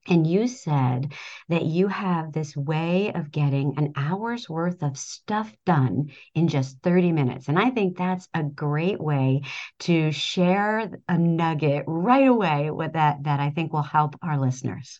and 0.09 0.25
you 0.25 0.47
said 0.47 1.13
that 1.49 1.65
you 1.65 1.87
have 1.87 2.31
this 2.31 2.57
way 2.57 3.11
of 3.13 3.31
getting 3.31 3.75
an 3.77 3.93
hour's 3.95 4.49
worth 4.49 4.81
of 4.81 4.97
stuff 4.97 5.51
done 5.65 6.09
in 6.33 6.47
just 6.47 6.77
30 6.81 7.11
minutes. 7.11 7.47
And 7.47 7.59
I 7.59 7.69
think 7.69 7.97
that's 7.97 8.27
a 8.33 8.43
great 8.43 8.99
way 8.99 9.41
to 9.81 10.11
share 10.11 10.89
a 11.07 11.17
nugget 11.17 11.83
right 11.87 12.27
away 12.27 12.71
with 12.71 12.93
that 12.93 13.23
that 13.23 13.39
I 13.39 13.51
think 13.51 13.71
will 13.71 13.81
help 13.83 14.15
our 14.21 14.39
listeners. 14.39 14.99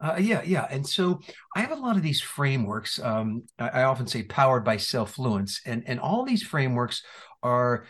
Uh, 0.00 0.16
yeah, 0.18 0.42
yeah. 0.44 0.66
And 0.70 0.86
so 0.86 1.20
I 1.54 1.60
have 1.60 1.72
a 1.72 1.76
lot 1.76 1.96
of 1.96 2.02
these 2.02 2.20
frameworks. 2.20 2.98
Um, 2.98 3.44
I, 3.58 3.68
I 3.68 3.82
often 3.84 4.06
say 4.06 4.22
powered 4.22 4.64
by 4.64 4.76
self-fluence. 4.76 5.60
And, 5.66 5.84
and 5.86 6.00
all 6.00 6.24
these 6.24 6.42
frameworks 6.42 7.02
are 7.42 7.86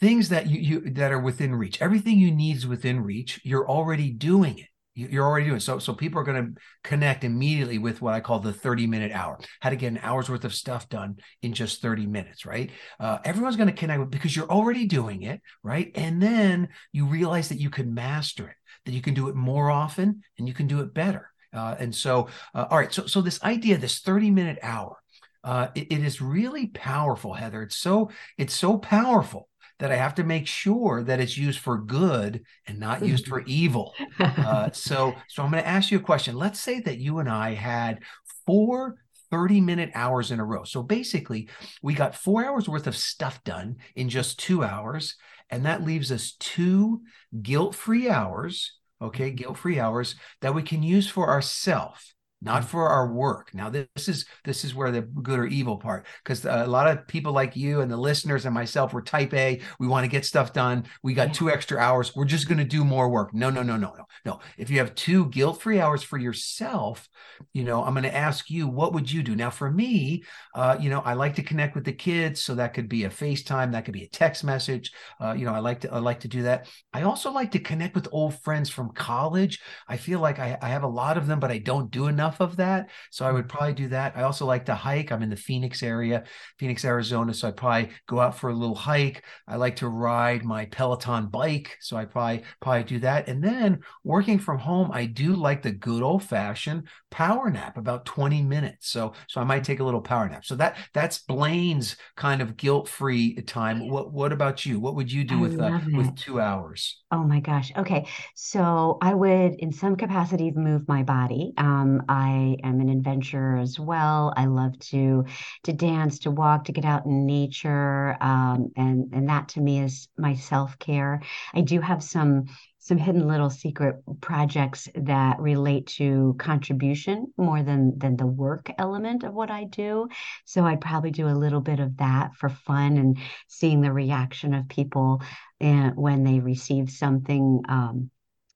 things 0.00 0.30
that 0.30 0.46
you, 0.48 0.60
you 0.60 0.90
that 0.92 1.12
are 1.12 1.20
within 1.20 1.54
reach. 1.54 1.82
Everything 1.82 2.18
you 2.18 2.30
need 2.30 2.56
is 2.56 2.66
within 2.66 3.02
reach. 3.02 3.40
You're 3.44 3.68
already 3.68 4.10
doing 4.10 4.58
it 4.58 4.68
you're 4.94 5.26
already 5.26 5.46
doing. 5.46 5.60
So 5.60 5.78
so 5.78 5.92
people 5.92 6.20
are 6.20 6.24
going 6.24 6.54
to 6.54 6.60
connect 6.82 7.24
immediately 7.24 7.78
with 7.78 8.00
what 8.00 8.14
i 8.14 8.20
call 8.20 8.38
the 8.38 8.52
30 8.52 8.86
minute 8.86 9.12
hour 9.12 9.38
how 9.60 9.70
to 9.70 9.76
get 9.76 9.88
an 9.88 10.00
hour's 10.02 10.28
worth 10.28 10.44
of 10.44 10.54
stuff 10.54 10.88
done 10.88 11.16
in 11.42 11.52
just 11.52 11.82
30 11.82 12.06
minutes 12.06 12.46
right? 12.46 12.70
Uh, 13.00 13.18
everyone's 13.24 13.56
going 13.56 13.68
to 13.68 13.74
connect 13.74 14.00
with 14.00 14.10
because 14.10 14.34
you're 14.34 14.50
already 14.50 14.86
doing 14.86 15.22
it 15.22 15.40
right? 15.62 15.90
And 15.94 16.22
then 16.22 16.68
you 16.92 17.06
realize 17.06 17.48
that 17.48 17.60
you 17.60 17.70
can 17.70 17.94
master 17.94 18.48
it 18.48 18.56
that 18.84 18.92
you 18.92 19.00
can 19.00 19.14
do 19.14 19.28
it 19.28 19.34
more 19.34 19.70
often 19.70 20.22
and 20.38 20.46
you 20.46 20.54
can 20.54 20.66
do 20.66 20.80
it 20.80 20.94
better. 20.94 21.30
Uh, 21.52 21.76
and 21.78 21.94
so 21.94 22.28
uh, 22.54 22.66
all 22.70 22.78
right 22.78 22.92
so 22.92 23.06
so 23.06 23.20
this 23.20 23.42
idea 23.42 23.78
this 23.78 24.00
30 24.00 24.30
minute 24.30 24.58
hour 24.62 24.96
uh, 25.44 25.68
it, 25.74 25.92
it 25.92 26.02
is 26.02 26.22
really 26.22 26.66
powerful 26.68 27.34
heather. 27.34 27.62
It's 27.62 27.76
so 27.76 28.10
it's 28.38 28.54
so 28.54 28.78
powerful 28.78 29.48
that 29.78 29.90
I 29.90 29.96
have 29.96 30.14
to 30.16 30.24
make 30.24 30.46
sure 30.46 31.02
that 31.02 31.20
it's 31.20 31.36
used 31.36 31.58
for 31.58 31.78
good 31.78 32.42
and 32.66 32.78
not 32.78 33.04
used 33.04 33.26
for 33.26 33.42
evil. 33.46 33.94
Uh, 34.18 34.70
so, 34.72 35.14
so 35.28 35.42
I'm 35.42 35.50
going 35.50 35.62
to 35.62 35.68
ask 35.68 35.90
you 35.90 35.98
a 35.98 36.02
question. 36.02 36.36
Let's 36.36 36.60
say 36.60 36.80
that 36.80 36.98
you 36.98 37.18
and 37.18 37.28
I 37.28 37.54
had 37.54 38.00
four 38.46 38.96
30 39.30 39.60
minute 39.60 39.90
hours 39.94 40.30
in 40.30 40.38
a 40.38 40.44
row. 40.44 40.64
So 40.64 40.82
basically, 40.82 41.48
we 41.82 41.94
got 41.94 42.14
four 42.14 42.44
hours 42.44 42.68
worth 42.68 42.86
of 42.86 42.96
stuff 42.96 43.42
done 43.42 43.76
in 43.96 44.08
just 44.08 44.38
two 44.38 44.62
hours. 44.62 45.16
And 45.50 45.66
that 45.66 45.84
leaves 45.84 46.12
us 46.12 46.36
two 46.38 47.02
guilt 47.42 47.74
free 47.74 48.08
hours. 48.08 48.78
Okay, 49.02 49.28
mm-hmm. 49.28 49.36
guilt 49.36 49.58
free 49.58 49.80
hours 49.80 50.14
that 50.40 50.54
we 50.54 50.62
can 50.62 50.82
use 50.82 51.08
for 51.08 51.28
ourselves 51.28 52.14
not 52.44 52.64
for 52.64 52.88
our 52.88 53.12
work. 53.12 53.54
Now 53.54 53.70
this 53.70 54.08
is 54.08 54.26
this 54.44 54.64
is 54.64 54.74
where 54.74 54.90
the 54.90 55.02
good 55.02 55.38
or 55.38 55.46
evil 55.46 55.76
part 55.78 56.06
because 56.22 56.44
a 56.44 56.66
lot 56.66 56.88
of 56.88 57.06
people 57.06 57.32
like 57.32 57.56
you 57.56 57.80
and 57.80 57.90
the 57.90 57.96
listeners 57.96 58.44
and 58.44 58.54
myself 58.54 58.92
we're 58.92 59.02
type 59.02 59.34
A. 59.34 59.60
We 59.78 59.86
want 59.86 60.04
to 60.04 60.10
get 60.10 60.24
stuff 60.24 60.52
done. 60.52 60.84
We 61.02 61.14
got 61.14 61.34
two 61.34 61.50
extra 61.50 61.78
hours. 61.78 62.14
We're 62.14 62.24
just 62.24 62.48
going 62.48 62.58
to 62.58 62.64
do 62.64 62.84
more 62.84 63.08
work. 63.08 63.34
No, 63.34 63.50
no, 63.50 63.62
no, 63.62 63.76
no, 63.76 63.94
no, 63.96 64.04
no. 64.24 64.40
If 64.58 64.70
you 64.70 64.78
have 64.78 64.94
two 64.94 65.26
guilt-free 65.26 65.80
hours 65.80 66.02
for 66.02 66.18
yourself, 66.18 67.08
you 67.52 67.64
know, 67.64 67.82
I'm 67.82 67.94
going 67.94 68.04
to 68.04 68.14
ask 68.14 68.50
you, 68.50 68.68
what 68.68 68.92
would 68.92 69.10
you 69.10 69.22
do? 69.22 69.34
Now, 69.34 69.50
for 69.50 69.70
me, 69.70 70.22
uh, 70.54 70.76
you 70.80 70.90
know, 70.90 71.00
I 71.00 71.14
like 71.14 71.34
to 71.36 71.42
connect 71.42 71.74
with 71.74 71.84
the 71.84 71.92
kids, 71.92 72.42
so 72.42 72.54
that 72.54 72.74
could 72.74 72.88
be 72.88 73.04
a 73.04 73.10
FaceTime, 73.10 73.72
that 73.72 73.84
could 73.84 73.94
be 73.94 74.04
a 74.04 74.08
text 74.08 74.44
message. 74.44 74.92
Uh, 75.20 75.32
you 75.32 75.44
know, 75.44 75.54
I 75.54 75.58
like 75.58 75.80
to 75.80 75.92
I 75.92 75.98
like 75.98 76.20
to 76.20 76.28
do 76.28 76.42
that. 76.42 76.68
I 76.92 77.02
also 77.02 77.32
like 77.32 77.52
to 77.52 77.58
connect 77.58 77.94
with 77.94 78.08
old 78.12 78.40
friends 78.42 78.70
from 78.70 78.92
college. 78.92 79.60
I 79.88 79.96
feel 79.96 80.20
like 80.20 80.38
I, 80.38 80.58
I 80.60 80.68
have 80.68 80.82
a 80.82 80.88
lot 80.88 81.16
of 81.16 81.26
them, 81.26 81.40
but 81.40 81.50
I 81.50 81.58
don't 81.58 81.90
do 81.90 82.06
enough 82.06 82.33
enough 82.40 82.52
of 82.52 82.56
that. 82.56 82.90
So 83.10 83.24
I 83.24 83.32
would 83.32 83.48
probably 83.48 83.74
do 83.74 83.88
that. 83.88 84.16
I 84.16 84.22
also 84.22 84.46
like 84.46 84.66
to 84.66 84.74
hike. 84.74 85.12
I'm 85.12 85.22
in 85.22 85.30
the 85.30 85.36
Phoenix 85.36 85.82
area, 85.82 86.24
Phoenix, 86.58 86.84
Arizona. 86.84 87.34
So 87.34 87.48
I 87.48 87.50
probably 87.52 87.90
go 88.06 88.20
out 88.20 88.38
for 88.38 88.50
a 88.50 88.54
little 88.54 88.74
hike. 88.74 89.24
I 89.46 89.56
like 89.56 89.76
to 89.76 89.88
ride 89.88 90.44
my 90.44 90.66
Peloton 90.66 91.28
bike. 91.28 91.76
So 91.80 91.96
I 91.96 92.04
probably 92.04 92.42
probably 92.60 92.84
do 92.84 92.98
that. 93.00 93.28
And 93.28 93.42
then 93.42 93.80
working 94.02 94.38
from 94.38 94.58
home, 94.58 94.90
I 94.92 95.06
do 95.06 95.34
like 95.34 95.62
the 95.62 95.72
good 95.72 96.02
old 96.02 96.22
fashioned 96.22 96.88
power 97.10 97.50
nap, 97.50 97.76
about 97.76 98.04
20 98.06 98.42
minutes. 98.42 98.88
So 98.88 99.14
so 99.28 99.40
I 99.40 99.44
might 99.44 99.64
take 99.64 99.80
a 99.80 99.84
little 99.84 100.00
power 100.00 100.28
nap. 100.28 100.44
So 100.44 100.56
that 100.56 100.76
that's 100.92 101.18
Blaine's 101.18 101.96
kind 102.16 102.42
of 102.42 102.56
guilt 102.56 102.88
free 102.88 103.34
time. 103.42 103.88
What 103.88 104.12
what 104.12 104.32
about 104.32 104.66
you? 104.66 104.80
What 104.80 104.96
would 104.96 105.10
you 105.12 105.24
do 105.24 105.38
I 105.38 105.40
with 105.40 105.60
uh, 105.60 105.80
with 105.92 106.16
two 106.16 106.40
hours? 106.40 107.02
Oh 107.14 107.22
my 107.22 107.40
gosh. 107.40 107.72
Okay. 107.76 108.08
So 108.34 108.98
I 109.00 109.14
would, 109.14 109.54
in 109.54 109.70
some 109.70 109.94
capacities, 109.94 110.54
move 110.56 110.88
my 110.88 111.04
body. 111.04 111.52
Um, 111.56 112.02
I 112.14 112.56
am 112.62 112.80
an 112.80 112.88
adventurer 112.88 113.56
as 113.56 113.78
well. 113.80 114.32
I 114.36 114.46
love 114.46 114.78
to 114.90 115.24
to 115.64 115.72
dance, 115.72 116.20
to 116.20 116.30
walk, 116.30 116.64
to 116.66 116.72
get 116.72 116.84
out 116.84 117.06
in 117.06 117.26
nature, 117.26 118.16
um, 118.20 118.70
and 118.76 119.12
and 119.12 119.28
that 119.28 119.48
to 119.50 119.60
me 119.60 119.80
is 119.80 120.08
my 120.16 120.34
self 120.34 120.78
care. 120.78 121.20
I 121.52 121.62
do 121.62 121.80
have 121.80 122.04
some 122.04 122.44
some 122.78 122.98
hidden 122.98 123.26
little 123.26 123.50
secret 123.50 123.96
projects 124.20 124.88
that 124.94 125.40
relate 125.40 125.86
to 125.86 126.36
contribution 126.38 127.32
more 127.36 127.62
than 127.62 127.98
than 127.98 128.16
the 128.16 128.26
work 128.26 128.70
element 128.78 129.24
of 129.24 129.34
what 129.34 129.50
I 129.50 129.64
do. 129.64 130.08
So 130.44 130.64
I'd 130.64 130.80
probably 130.82 131.10
do 131.10 131.26
a 131.26 131.40
little 131.44 131.62
bit 131.62 131.80
of 131.80 131.96
that 131.96 132.36
for 132.36 132.48
fun 132.48 132.96
and 132.96 133.18
seeing 133.48 133.80
the 133.80 133.92
reaction 133.92 134.54
of 134.54 134.68
people 134.68 135.20
and 135.60 135.92
eh, 135.92 135.94
when 135.94 136.22
they 136.22 136.40
receive 136.40 136.90
something 136.90 137.62
um, 137.68 138.10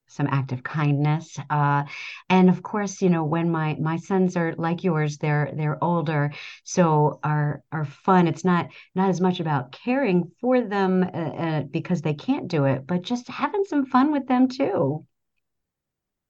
some 0.08 0.26
act 0.26 0.52
of 0.52 0.62
kindness 0.62 1.38
uh, 1.50 1.84
and 2.28 2.48
of 2.48 2.62
course 2.62 3.00
you 3.00 3.08
know 3.08 3.24
when 3.24 3.50
my 3.50 3.76
my 3.80 3.96
sons 3.96 4.36
are 4.36 4.54
like 4.56 4.84
yours 4.84 5.18
they're 5.18 5.50
they're 5.54 5.82
older 5.82 6.32
so 6.64 7.20
our 7.22 7.62
our 7.72 7.84
fun 7.84 8.26
it's 8.26 8.44
not 8.44 8.68
not 8.94 9.08
as 9.08 9.20
much 9.20 9.40
about 9.40 9.72
caring 9.72 10.30
for 10.40 10.60
them 10.60 11.02
uh, 11.02 11.06
uh, 11.06 11.62
because 11.62 12.02
they 12.02 12.14
can't 12.14 12.48
do 12.48 12.64
it 12.64 12.86
but 12.86 13.02
just 13.02 13.28
having 13.28 13.64
some 13.64 13.86
fun 13.86 14.12
with 14.12 14.26
them 14.26 14.48
too 14.48 15.04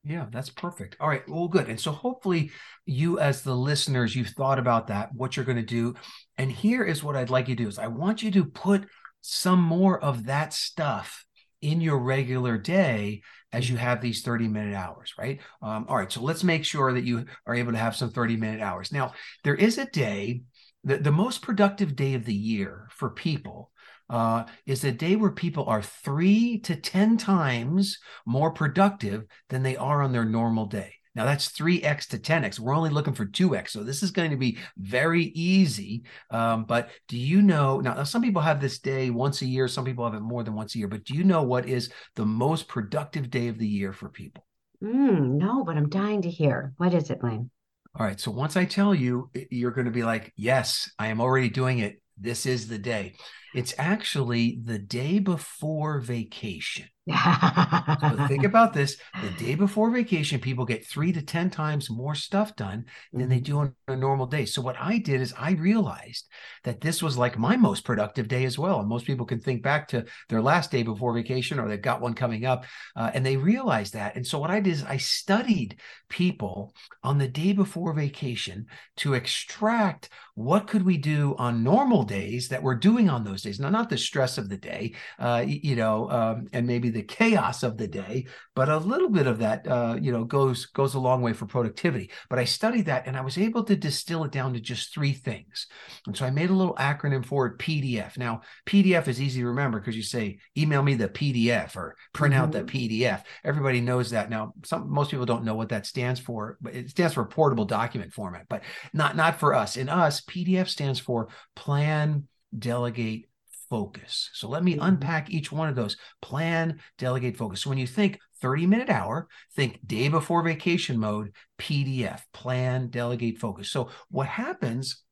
yeah, 0.05 0.27
that's 0.31 0.49
perfect. 0.49 0.97
All 1.01 1.09
right. 1.09 1.29
Well, 1.29 1.49
good. 1.49 1.69
And 1.69 1.79
so 1.79 1.93
hopefully 1.93 2.51
you 2.87 3.19
as 3.19 3.43
the 3.43 3.55
listeners, 3.55 4.17
you've 4.17 4.29
thought 4.29 4.59
about 4.59 4.87
that, 4.87 5.15
what 5.15 5.37
you're 5.37 5.45
going 5.45 5.57
to 5.57 5.63
do. 5.63 5.97
And 6.39 6.51
here 6.51 6.83
is 6.83 7.03
what 7.03 7.15
I'd 7.15 7.29
like 7.29 7.49
you 7.49 7.57
to 7.57 7.65
do 7.65 7.69
is 7.69 7.79
I 7.79 7.89
want 7.89 8.23
you 8.23 8.31
to 8.31 8.45
put 8.45 8.87
some 9.21 9.61
more 9.61 10.03
of 10.03 10.25
that 10.27 10.55
stuff 10.55 11.27
in 11.61 11.81
your 11.81 11.99
regular 11.99 12.59
day 12.59 13.23
as 13.53 13.69
you 13.69 13.77
have 13.77 14.01
these 14.01 14.23
30 14.23 14.49
minute 14.49 14.75
hours, 14.75 15.15
right? 15.19 15.41
Um, 15.63 15.87
all 15.89 15.97
right, 15.97 16.13
so 16.13 16.23
let's 16.23 16.45
make 16.45 16.65
sure 16.65 16.93
that 16.93 17.05
you 17.05 17.25
are 17.47 17.55
able 17.55 17.73
to 17.73 17.79
have 17.79 17.97
some 17.97 18.11
30 18.11 18.37
minute 18.37 18.61
hours. 18.61 18.93
Now, 18.93 19.13
there 19.45 19.55
is 19.55 19.79
a 19.79 19.87
day, 19.87 20.43
the, 20.85 20.99
the 20.99 21.13
most 21.13 21.43
productive 21.43 21.97
day 21.97 22.15
of 22.15 22.25
the 22.25 22.35
year 22.35 22.89
for 22.91 23.11
people 23.11 23.71
uh, 24.11 24.45
is 24.67 24.85
a 24.85 24.93
day 24.93 25.17
where 25.17 25.31
people 25.31 25.67
are 25.67 25.83
three 25.83 26.59
to 26.61 26.77
10 26.77 27.17
times 27.17 27.99
more 28.25 28.51
productive 28.51 29.25
than 29.49 29.63
they 29.63 29.77
are 29.77 30.03
on 30.03 30.13
their 30.13 30.25
normal 30.25 30.67
day. 30.67 30.95
Now 31.19 31.25
that's 31.25 31.49
3x 31.49 32.07
to 32.11 32.19
10x. 32.19 32.61
We're 32.61 32.77
only 32.77 32.91
looking 32.91 33.13
for 33.13 33.27
2x. 33.27 33.71
So 33.71 33.83
this 33.83 34.05
is 34.05 34.13
going 34.13 34.31
to 34.31 34.37
be 34.37 34.57
very 34.77 35.25
easy. 35.35 36.05
Um, 36.31 36.65
but 36.65 36.91
do 37.09 37.19
you 37.19 37.43
know 37.43 37.81
now, 37.81 38.05
some 38.05 38.23
people 38.23 38.41
have 38.41 38.61
this 38.61 38.79
day 38.79 39.11
once 39.11 39.43
a 39.43 39.47
year, 39.47 39.67
some 39.67 39.85
people 39.85 40.05
have 40.05 40.15
it 40.15 40.21
more 40.21 40.45
than 40.45 40.55
once 40.55 40.77
a 40.77 40.79
year, 40.79 40.87
but 40.87 41.03
do 41.03 41.15
you 41.15 41.25
know 41.25 41.43
what 41.43 41.69
is 41.69 41.91
the 42.15 42.25
most 42.25 42.69
productive 42.69 43.31
day 43.31 43.49
of 43.49 43.59
the 43.59 43.67
year 43.67 43.93
for 43.93 44.09
people? 44.09 44.47
Mm, 44.81 45.39
no, 45.39 45.65
but 45.65 45.77
I'm 45.77 45.89
dying 45.89 46.23
to 46.23 46.31
hear. 46.31 46.73
What 46.77 46.95
is 46.95 47.11
it, 47.11 47.21
Blaine? 47.21 47.51
All 47.99 48.07
right. 48.07 48.21
So 48.21 48.31
once 48.31 48.57
I 48.57 48.65
tell 48.65 48.95
you, 48.95 49.29
you're 49.51 49.73
going 49.73 49.87
to 49.87 49.91
be 49.91 50.05
like, 50.05 50.33
yes, 50.37 50.89
I 51.01 51.09
am 51.09 51.21
already 51.21 51.49
doing 51.49 51.81
it. 51.81 52.01
This 52.17 52.47
is 52.47 52.69
the 52.69 52.79
day. 52.79 53.17
It's 53.55 53.75
actually 53.79 54.61
the 54.63 54.79
day 54.79 55.19
before 55.19 56.01
vacation. 56.01 56.87
So 57.09 58.27
think 58.29 58.45
about 58.45 58.73
this. 58.75 58.97
The 59.23 59.45
day 59.45 59.55
before 59.55 59.91
vacation 59.91 60.41
people 60.41 60.65
get 60.65 60.87
three 60.87 61.13
to 61.13 61.23
ten 61.23 61.51
times 61.51 61.91
more 61.91 62.15
stuff 62.15 62.55
done 62.57 62.85
than 63.13 63.29
they 63.29 63.37
mm-hmm. 63.37 63.45
do 63.45 63.59
on 63.59 63.75
a 63.89 63.97
normal 63.97 64.27
day. 64.27 64.45
So 64.45 64.61
what 64.61 64.77
i 64.79 64.99
did 64.99 65.21
is 65.21 65.33
i 65.39 65.53
realized 65.53 66.27
that 66.65 66.81
this 66.81 67.03
was 67.03 67.17
like 67.17 67.39
my 67.39 67.57
most 67.57 67.85
productive 67.85 68.29
day 68.29 68.45
as 68.45 68.59
well. 68.59 68.81
And 68.81 68.89
most 68.89 69.07
people 69.07 69.27
can 69.27 69.41
think 69.41 69.63
back 69.63 69.89
to 69.89 70.05
their 70.29 70.43
last 70.43 70.71
day 70.71 70.83
before 70.83 71.15
vacation 71.15 71.59
or 71.59 71.69
they've 71.69 71.81
got 71.81 72.01
one 72.01 72.15
coming 72.15 72.45
up 72.45 72.65
uh, 72.97 73.11
and 73.15 73.25
they 73.25 73.37
realized 73.37 73.95
that. 73.95 74.17
And 74.17 74.27
so 74.27 74.39
what 74.39 74.51
i 74.51 74.61
did 74.61 74.73
is 74.73 74.85
i 74.85 74.97
studied 74.97 75.79
people 76.09 76.75
on 77.03 77.19
the 77.19 77.29
day 77.29 77.53
before 77.53 77.93
vacation 77.93 78.67
to 78.97 79.15
extract 79.15 80.11
what 80.35 80.67
could 80.67 80.85
we 80.85 80.97
do 80.97 81.35
on 81.39 81.65
normal 81.65 82.03
days 82.03 82.49
that 82.49 82.63
we're 82.63 82.75
doing 82.75 83.09
on 83.09 83.25
those 83.25 83.38
days 83.43 83.59
now 83.59 83.71
not 83.71 83.89
the 83.89 83.97
stress 83.97 84.37
of 84.37 84.49
the 84.49 84.59
day 84.59 84.93
uh, 85.19 85.43
you 85.47 85.77
know 85.77 86.11
um, 86.11 86.47
and 86.53 86.67
maybe 86.67 86.91
the 86.91 86.99
the 86.99 87.05
chaos 87.05 87.63
of 87.63 87.77
the 87.77 87.87
day, 87.87 88.27
but 88.57 88.69
a 88.69 88.77
little 88.77 89.09
bit 89.09 89.29
of 89.29 89.39
that, 89.39 89.69
uh, 89.69 89.97
you 90.01 90.11
know, 90.11 90.25
goes 90.25 90.67
goes 90.67 90.95
a 90.95 90.99
long 90.99 91.23
way 91.23 91.33
for 91.33 91.47
productivity. 91.47 92.11
But 92.29 92.41
I 92.41 92.45
studied 92.45 92.87
that, 92.87 93.07
and 93.07 93.17
I 93.17 93.21
was 93.21 93.39
able 93.39 93.63
to 93.65 93.77
distill 93.77 94.25
it 94.25 94.33
down 94.33 94.53
to 94.55 94.61
just 94.61 94.93
three 94.93 95.13
things. 95.13 95.69
And 96.09 96.17
so 96.17 96.27
I 96.27 96.31
made 96.31 96.51
a 96.51 96.55
little 96.55 96.75
acronym 96.75 97.25
for 97.25 97.47
it: 97.47 97.59
PDF. 97.59 98.19
Now, 98.19 98.41
PDF 98.67 99.07
is 99.07 99.23
easy 99.23 99.43
to 99.43 99.47
remember 99.47 99.79
because 99.79 99.97
you 99.97 100.03
say, 100.03 100.39
"Email 100.57 100.83
me 100.83 100.95
the 100.95 101.09
PDF" 101.09 101.77
or 101.77 101.97
"Print 102.13 102.35
mm-hmm. 102.35 102.43
out 102.43 102.53
the 102.53 102.65
mm-hmm. 102.65 103.05
PDF." 103.05 103.23
Everybody 103.45 103.81
knows 103.81 104.11
that. 104.11 104.29
Now, 104.29 104.55
some 104.65 104.91
most 104.91 105.13
people 105.13 105.27
don't 105.27 105.45
know 105.45 105.55
what 105.55 105.69
that 105.69 105.87
stands 105.87 106.19
for, 106.19 106.59
but 106.61 106.75
it 106.75 106.91
stands 106.91 107.15
for 107.15 107.25
portable 107.27 107.65
document 107.65 108.13
format. 108.13 108.47
But 108.49 108.63
not 108.93 109.15
not 109.15 109.39
for 109.39 109.55
us. 109.55 109.77
In 109.77 109.89
us, 109.89 110.21
PDF 110.23 110.69
stands 110.69 110.99
for 110.99 111.29
Plan, 111.55 112.27
Delegate, 112.57 113.29
focus. 113.71 114.31
So 114.33 114.49
let 114.49 114.65
me 114.65 114.75
mm-hmm. 114.75 114.85
unpack 114.85 115.31
each 115.31 115.53
one 115.53 115.69
of 115.69 115.77
those 115.77 115.97
plan, 116.23 116.81
delegate, 116.97 117.37
focus. 117.37 117.63
So 117.63 117.71
when 117.71 117.79
you 117.79 117.87
think 117.87 118.19
30 118.41 118.67
minute 118.67 118.91
hour, 118.91 119.29
think 119.55 119.87
day 119.87 120.09
before 120.09 120.43
vacation 120.43 120.99
mode, 120.99 121.35
PDF, 121.59 122.23
plan, 122.33 122.89
delegate, 122.89 123.39
focus. 123.39 123.71
So 123.71 123.91
what 124.11 124.27
happens 124.27 125.03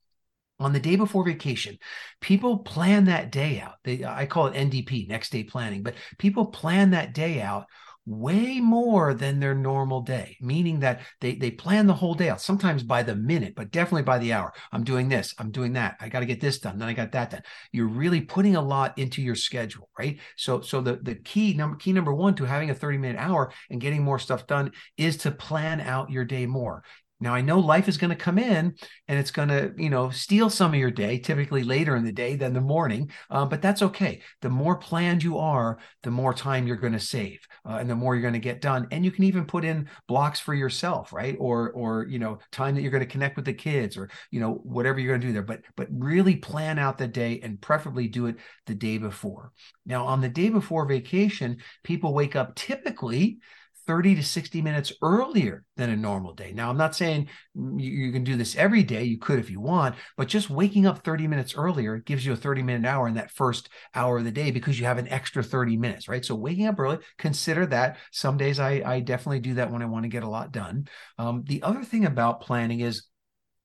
on 0.58 0.72
the 0.72 0.80
day 0.80 0.96
before 0.96 1.24
vacation, 1.24 1.76
people 2.20 2.58
plan 2.58 3.04
that 3.04 3.30
day 3.30 3.60
out. 3.60 3.74
They, 3.84 4.04
I 4.04 4.26
call 4.26 4.46
it 4.46 4.54
NDP, 4.54 5.08
next 5.08 5.30
day 5.30 5.44
planning, 5.44 5.82
but 5.82 5.94
people 6.18 6.46
plan 6.46 6.90
that 6.90 7.12
day 7.12 7.42
out 7.42 7.66
way 8.06 8.60
more 8.60 9.12
than 9.14 9.40
their 9.40 9.54
normal 9.54 10.00
day, 10.00 10.36
meaning 10.40 10.80
that 10.80 11.00
they 11.20 11.34
they 11.34 11.50
plan 11.50 11.86
the 11.86 11.94
whole 11.94 12.14
day 12.14 12.28
out, 12.28 12.40
sometimes 12.40 12.82
by 12.82 13.02
the 13.02 13.16
minute, 13.16 13.54
but 13.56 13.70
definitely 13.70 14.02
by 14.02 14.18
the 14.18 14.32
hour. 14.32 14.52
I'm 14.72 14.84
doing 14.84 15.08
this, 15.08 15.34
I'm 15.38 15.50
doing 15.50 15.72
that. 15.74 15.96
I 16.00 16.08
got 16.08 16.20
to 16.20 16.26
get 16.26 16.40
this 16.40 16.58
done, 16.58 16.78
then 16.78 16.88
I 16.88 16.92
got 16.92 17.12
that 17.12 17.30
done. 17.30 17.42
You're 17.72 17.88
really 17.88 18.20
putting 18.20 18.56
a 18.56 18.62
lot 18.62 18.96
into 18.96 19.20
your 19.20 19.34
schedule, 19.34 19.90
right? 19.98 20.18
So 20.36 20.60
so 20.60 20.80
the 20.80 20.96
the 21.02 21.16
key 21.16 21.54
number 21.54 21.76
key 21.76 21.92
number 21.92 22.14
1 22.14 22.36
to 22.36 22.44
having 22.44 22.70
a 22.70 22.74
30 22.74 22.98
minute 22.98 23.18
hour 23.18 23.52
and 23.70 23.80
getting 23.80 24.02
more 24.02 24.18
stuff 24.18 24.46
done 24.46 24.72
is 24.96 25.16
to 25.18 25.30
plan 25.30 25.80
out 25.80 26.10
your 26.10 26.24
day 26.24 26.46
more. 26.46 26.84
Now 27.18 27.34
I 27.34 27.40
know 27.40 27.58
life 27.58 27.88
is 27.88 27.96
going 27.96 28.10
to 28.10 28.16
come 28.16 28.38
in 28.38 28.74
and 29.08 29.18
it's 29.18 29.30
going 29.30 29.48
to, 29.48 29.72
you 29.78 29.88
know, 29.88 30.10
steal 30.10 30.50
some 30.50 30.74
of 30.74 30.78
your 30.78 30.90
day, 30.90 31.18
typically 31.18 31.62
later 31.62 31.96
in 31.96 32.04
the 32.04 32.12
day 32.12 32.36
than 32.36 32.52
the 32.52 32.60
morning. 32.60 33.10
Uh, 33.30 33.46
but 33.46 33.62
that's 33.62 33.82
okay. 33.82 34.20
The 34.42 34.50
more 34.50 34.76
planned 34.76 35.22
you 35.22 35.38
are, 35.38 35.78
the 36.02 36.10
more 36.10 36.34
time 36.34 36.66
you're 36.66 36.76
going 36.76 36.92
to 36.92 37.00
save, 37.00 37.40
uh, 37.66 37.78
and 37.80 37.88
the 37.88 37.96
more 37.96 38.14
you're 38.14 38.22
going 38.22 38.34
to 38.34 38.38
get 38.38 38.60
done. 38.60 38.86
And 38.90 39.04
you 39.04 39.10
can 39.10 39.24
even 39.24 39.46
put 39.46 39.64
in 39.64 39.88
blocks 40.08 40.40
for 40.40 40.52
yourself, 40.52 41.12
right? 41.12 41.36
Or, 41.38 41.70
or 41.70 42.06
you 42.06 42.18
know, 42.18 42.38
time 42.52 42.74
that 42.74 42.82
you're 42.82 42.90
going 42.90 43.04
to 43.04 43.06
connect 43.06 43.36
with 43.36 43.46
the 43.46 43.54
kids, 43.54 43.96
or 43.96 44.10
you 44.30 44.40
know, 44.40 44.52
whatever 44.52 45.00
you're 45.00 45.12
going 45.12 45.22
to 45.22 45.26
do 45.26 45.32
there. 45.32 45.42
But, 45.42 45.62
but 45.74 45.88
really 45.90 46.36
plan 46.36 46.78
out 46.78 46.98
the 46.98 47.08
day 47.08 47.40
and 47.42 47.60
preferably 47.60 48.08
do 48.08 48.26
it 48.26 48.36
the 48.66 48.74
day 48.74 48.98
before. 48.98 49.52
Now, 49.86 50.04
on 50.04 50.20
the 50.20 50.28
day 50.28 50.50
before 50.50 50.84
vacation, 50.84 51.58
people 51.82 52.12
wake 52.12 52.36
up 52.36 52.54
typically 52.56 53.38
30 53.86 54.16
to 54.16 54.22
60 54.22 54.62
minutes 54.62 54.92
earlier 55.02 55.64
than 55.76 55.90
a 55.90 55.96
normal 55.96 56.34
day. 56.34 56.52
Now, 56.52 56.70
I'm 56.70 56.76
not 56.76 56.96
saying 56.96 57.28
you, 57.54 57.90
you, 57.90 58.12
can 58.12 58.24
do 58.24 58.36
this 58.36 58.56
every 58.56 58.82
day. 58.82 59.04
You 59.04 59.18
could 59.18 59.38
if 59.38 59.50
you 59.50 59.60
want, 59.60 59.94
but 60.16 60.28
just 60.28 60.50
waking 60.50 60.86
up 60.86 61.04
30 61.04 61.28
minutes 61.28 61.54
earlier 61.56 61.98
gives 61.98 62.26
you 62.26 62.32
a 62.32 62.36
30 62.36 62.62
minute 62.62 62.88
hour 62.88 63.06
in 63.08 63.14
that 63.14 63.30
first 63.30 63.68
hour 63.94 64.18
of 64.18 64.24
the 64.24 64.30
day 64.30 64.50
because 64.50 64.78
you 64.78 64.86
have 64.86 64.98
an 64.98 65.08
extra 65.08 65.42
30 65.42 65.76
minutes, 65.76 66.08
right? 66.08 66.24
So 66.24 66.34
waking 66.34 66.66
up 66.66 66.78
early, 66.78 66.98
consider 67.18 67.66
that. 67.66 67.98
Some 68.10 68.36
days 68.36 68.58
I, 68.58 68.82
I 68.84 69.00
definitely 69.00 69.40
do 69.40 69.54
that 69.54 69.70
when 69.70 69.82
I 69.82 69.86
want 69.86 70.04
to 70.04 70.08
get 70.08 70.24
a 70.24 70.28
lot 70.28 70.52
done. 70.52 70.88
Um, 71.18 71.44
the 71.46 71.62
other 71.62 71.84
thing 71.84 72.04
about 72.04 72.40
planning 72.40 72.80
is 72.80 73.06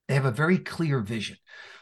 they 0.08 0.16
have 0.16 0.26
a 0.26 0.32
very 0.32 0.58
clear 0.58 1.00
vision 1.00 1.38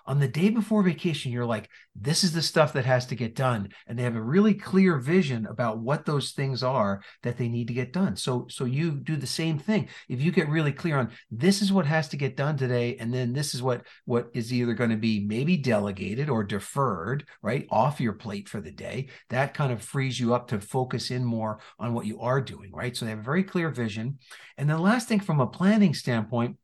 on 0.09 0.17
the 0.19 0.27
day 0.27 0.49
before 0.49 0.81
vacation, 0.81 1.31
you're 1.31 1.45
like, 1.45 1.69
this 1.95 2.23
is 2.23 2.33
the 2.33 2.41
stuff 2.41 2.73
that 2.73 2.83
has 2.83 3.05
to 3.05 3.15
get 3.15 3.35
done. 3.35 3.69
And 3.85 3.97
they 3.97 4.01
have 4.01 4.15
a 4.15 4.21
really 4.21 4.55
clear 4.55 4.97
vision 4.97 5.45
about 5.45 5.77
what 5.77 6.03
those 6.03 6.31
things 6.31 6.63
are 6.63 7.03
that 7.21 7.37
they 7.37 7.47
need 7.47 7.67
to 7.67 7.75
get 7.75 7.93
done. 7.93 8.15
So, 8.15 8.47
so 8.49 8.65
you 8.65 8.89
do 8.89 9.15
the 9.15 9.27
same 9.27 9.59
thing. 9.59 9.87
If 10.07 10.19
you 10.19 10.31
get 10.31 10.49
really 10.49 10.71
clear 10.71 10.97
on 10.97 11.11
this 11.29 11.61
is 11.61 11.71
what 11.71 11.85
has 11.85 12.07
to 12.07 12.17
get 12.17 12.35
done 12.35 12.57
today, 12.57 12.97
and 12.99 13.13
then 13.13 13.33
this 13.33 13.53
is 13.53 13.61
what 13.61 13.85
what 14.05 14.29
is 14.33 14.51
either 14.51 14.73
going 14.73 14.89
to 14.89 14.97
be 14.97 15.19
maybe 15.19 15.57
delegated 15.57 16.27
or 16.27 16.43
deferred, 16.43 17.25
right? 17.43 17.67
Off 17.69 18.01
your 18.01 18.13
plate 18.13 18.49
for 18.49 18.61
the 18.61 18.71
day. 18.71 19.09
That 19.29 19.53
kind 19.53 19.71
of 19.71 19.83
frees 19.83 20.19
you 20.19 20.33
up 20.33 20.47
to 20.47 20.59
focus 20.59 21.11
in 21.11 21.23
more 21.23 21.59
on 21.77 21.93
what 21.93 22.07
you 22.07 22.19
are 22.19 22.41
doing, 22.41 22.71
right? 22.73 22.97
So 22.97 23.05
they 23.05 23.11
have 23.11 23.19
a 23.19 23.21
very 23.21 23.43
clear 23.43 23.69
vision. 23.69 24.17
And 24.57 24.67
the 24.67 24.79
last 24.79 25.07
thing 25.07 25.19
from 25.19 25.39
a 25.39 25.45
planning 25.45 25.93
standpoint, 25.93 26.57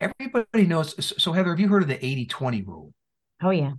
everybody 0.00 0.66
knows. 0.66 1.22
So, 1.22 1.32
Heather, 1.32 1.50
have 1.50 1.60
you 1.60 1.68
heard 1.68 1.82
of 1.82 1.88
the 1.88 2.04
80 2.04 2.26
20 2.26 2.62
rule? 2.62 2.92
Oh, 3.42 3.50
yeah. 3.50 3.72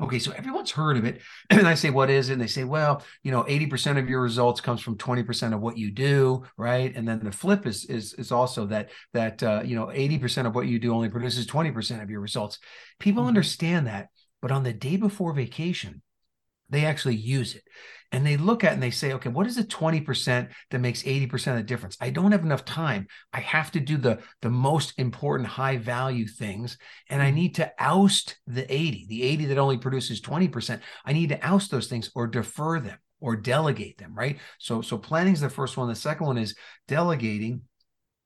Okay, 0.00 0.18
so 0.18 0.32
everyone's 0.32 0.70
heard 0.70 0.96
of 0.96 1.04
it. 1.04 1.20
And 1.50 1.68
I 1.68 1.74
say, 1.74 1.90
what 1.90 2.10
is 2.10 2.30
it? 2.30 2.34
And 2.34 2.42
they 2.42 2.46
say, 2.46 2.64
well, 2.64 3.02
you 3.22 3.30
know, 3.30 3.42
80% 3.44 3.98
of 3.98 4.08
your 4.08 4.22
results 4.22 4.60
comes 4.60 4.80
from 4.80 4.96
20% 4.96 5.52
of 5.52 5.60
what 5.60 5.76
you 5.76 5.90
do, 5.90 6.44
right? 6.56 6.94
And 6.94 7.06
then 7.06 7.22
the 7.22 7.32
flip 7.32 7.66
is 7.66 7.84
is 7.84 8.14
is 8.14 8.32
also 8.32 8.66
that 8.66 8.90
that 9.12 9.42
uh, 9.42 9.62
you 9.64 9.76
know, 9.76 9.86
80% 9.86 10.46
of 10.46 10.54
what 10.54 10.66
you 10.66 10.78
do 10.78 10.94
only 10.94 11.10
produces 11.10 11.46
20% 11.46 12.02
of 12.02 12.08
your 12.08 12.20
results. 12.20 12.58
People 12.98 13.22
mm-hmm. 13.22 13.28
understand 13.28 13.86
that, 13.88 14.08
but 14.40 14.50
on 14.50 14.62
the 14.62 14.72
day 14.72 14.96
before 14.96 15.32
vacation, 15.34 16.02
they 16.70 16.86
actually 16.86 17.16
use 17.16 17.54
it 17.54 17.62
and 18.12 18.26
they 18.26 18.36
look 18.36 18.64
at 18.64 18.72
and 18.72 18.82
they 18.82 18.90
say, 18.90 19.12
okay, 19.12 19.28
what 19.28 19.46
is 19.46 19.56
the 19.56 19.64
20% 19.64 20.48
that 20.70 20.78
makes 20.78 21.02
80% 21.02 21.48
of 21.48 21.56
the 21.56 21.62
difference? 21.62 21.96
I 22.00 22.10
don't 22.10 22.32
have 22.32 22.44
enough 22.44 22.64
time. 22.64 23.06
I 23.32 23.40
have 23.40 23.70
to 23.72 23.80
do 23.80 23.96
the, 23.96 24.20
the 24.42 24.50
most 24.50 24.94
important 24.98 25.48
high 25.48 25.76
value 25.76 26.26
things. 26.26 26.76
And 27.08 27.22
I 27.22 27.26
mm-hmm. 27.26 27.36
need 27.36 27.54
to 27.56 27.72
oust 27.78 28.36
the 28.46 28.72
80, 28.72 29.06
the 29.08 29.22
80 29.22 29.44
that 29.46 29.58
only 29.58 29.78
produces 29.78 30.20
20%. 30.20 30.80
I 31.04 31.12
need 31.12 31.28
to 31.28 31.46
oust 31.46 31.70
those 31.70 31.86
things 31.86 32.10
or 32.14 32.26
defer 32.26 32.80
them 32.80 32.98
or 33.20 33.36
delegate 33.36 33.98
them, 33.98 34.14
right? 34.14 34.38
So, 34.58 34.80
so 34.80 34.98
planning 34.98 35.34
is 35.34 35.40
the 35.40 35.50
first 35.50 35.76
one. 35.76 35.88
The 35.88 35.94
second 35.94 36.26
one 36.26 36.38
is 36.38 36.56
delegating 36.88 37.62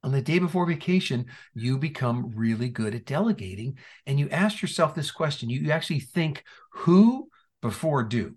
on 0.02 0.12
the 0.12 0.20
day 0.20 0.38
before 0.38 0.66
vacation, 0.66 1.24
you 1.54 1.78
become 1.78 2.30
really 2.36 2.68
good 2.68 2.94
at 2.94 3.06
delegating. 3.06 3.78
And 4.06 4.20
you 4.20 4.28
ask 4.28 4.60
yourself 4.60 4.94
this 4.94 5.10
question. 5.10 5.48
You, 5.48 5.60
you 5.60 5.70
actually 5.70 6.00
think 6.00 6.44
who 6.72 7.30
before 7.64 8.04
do. 8.04 8.36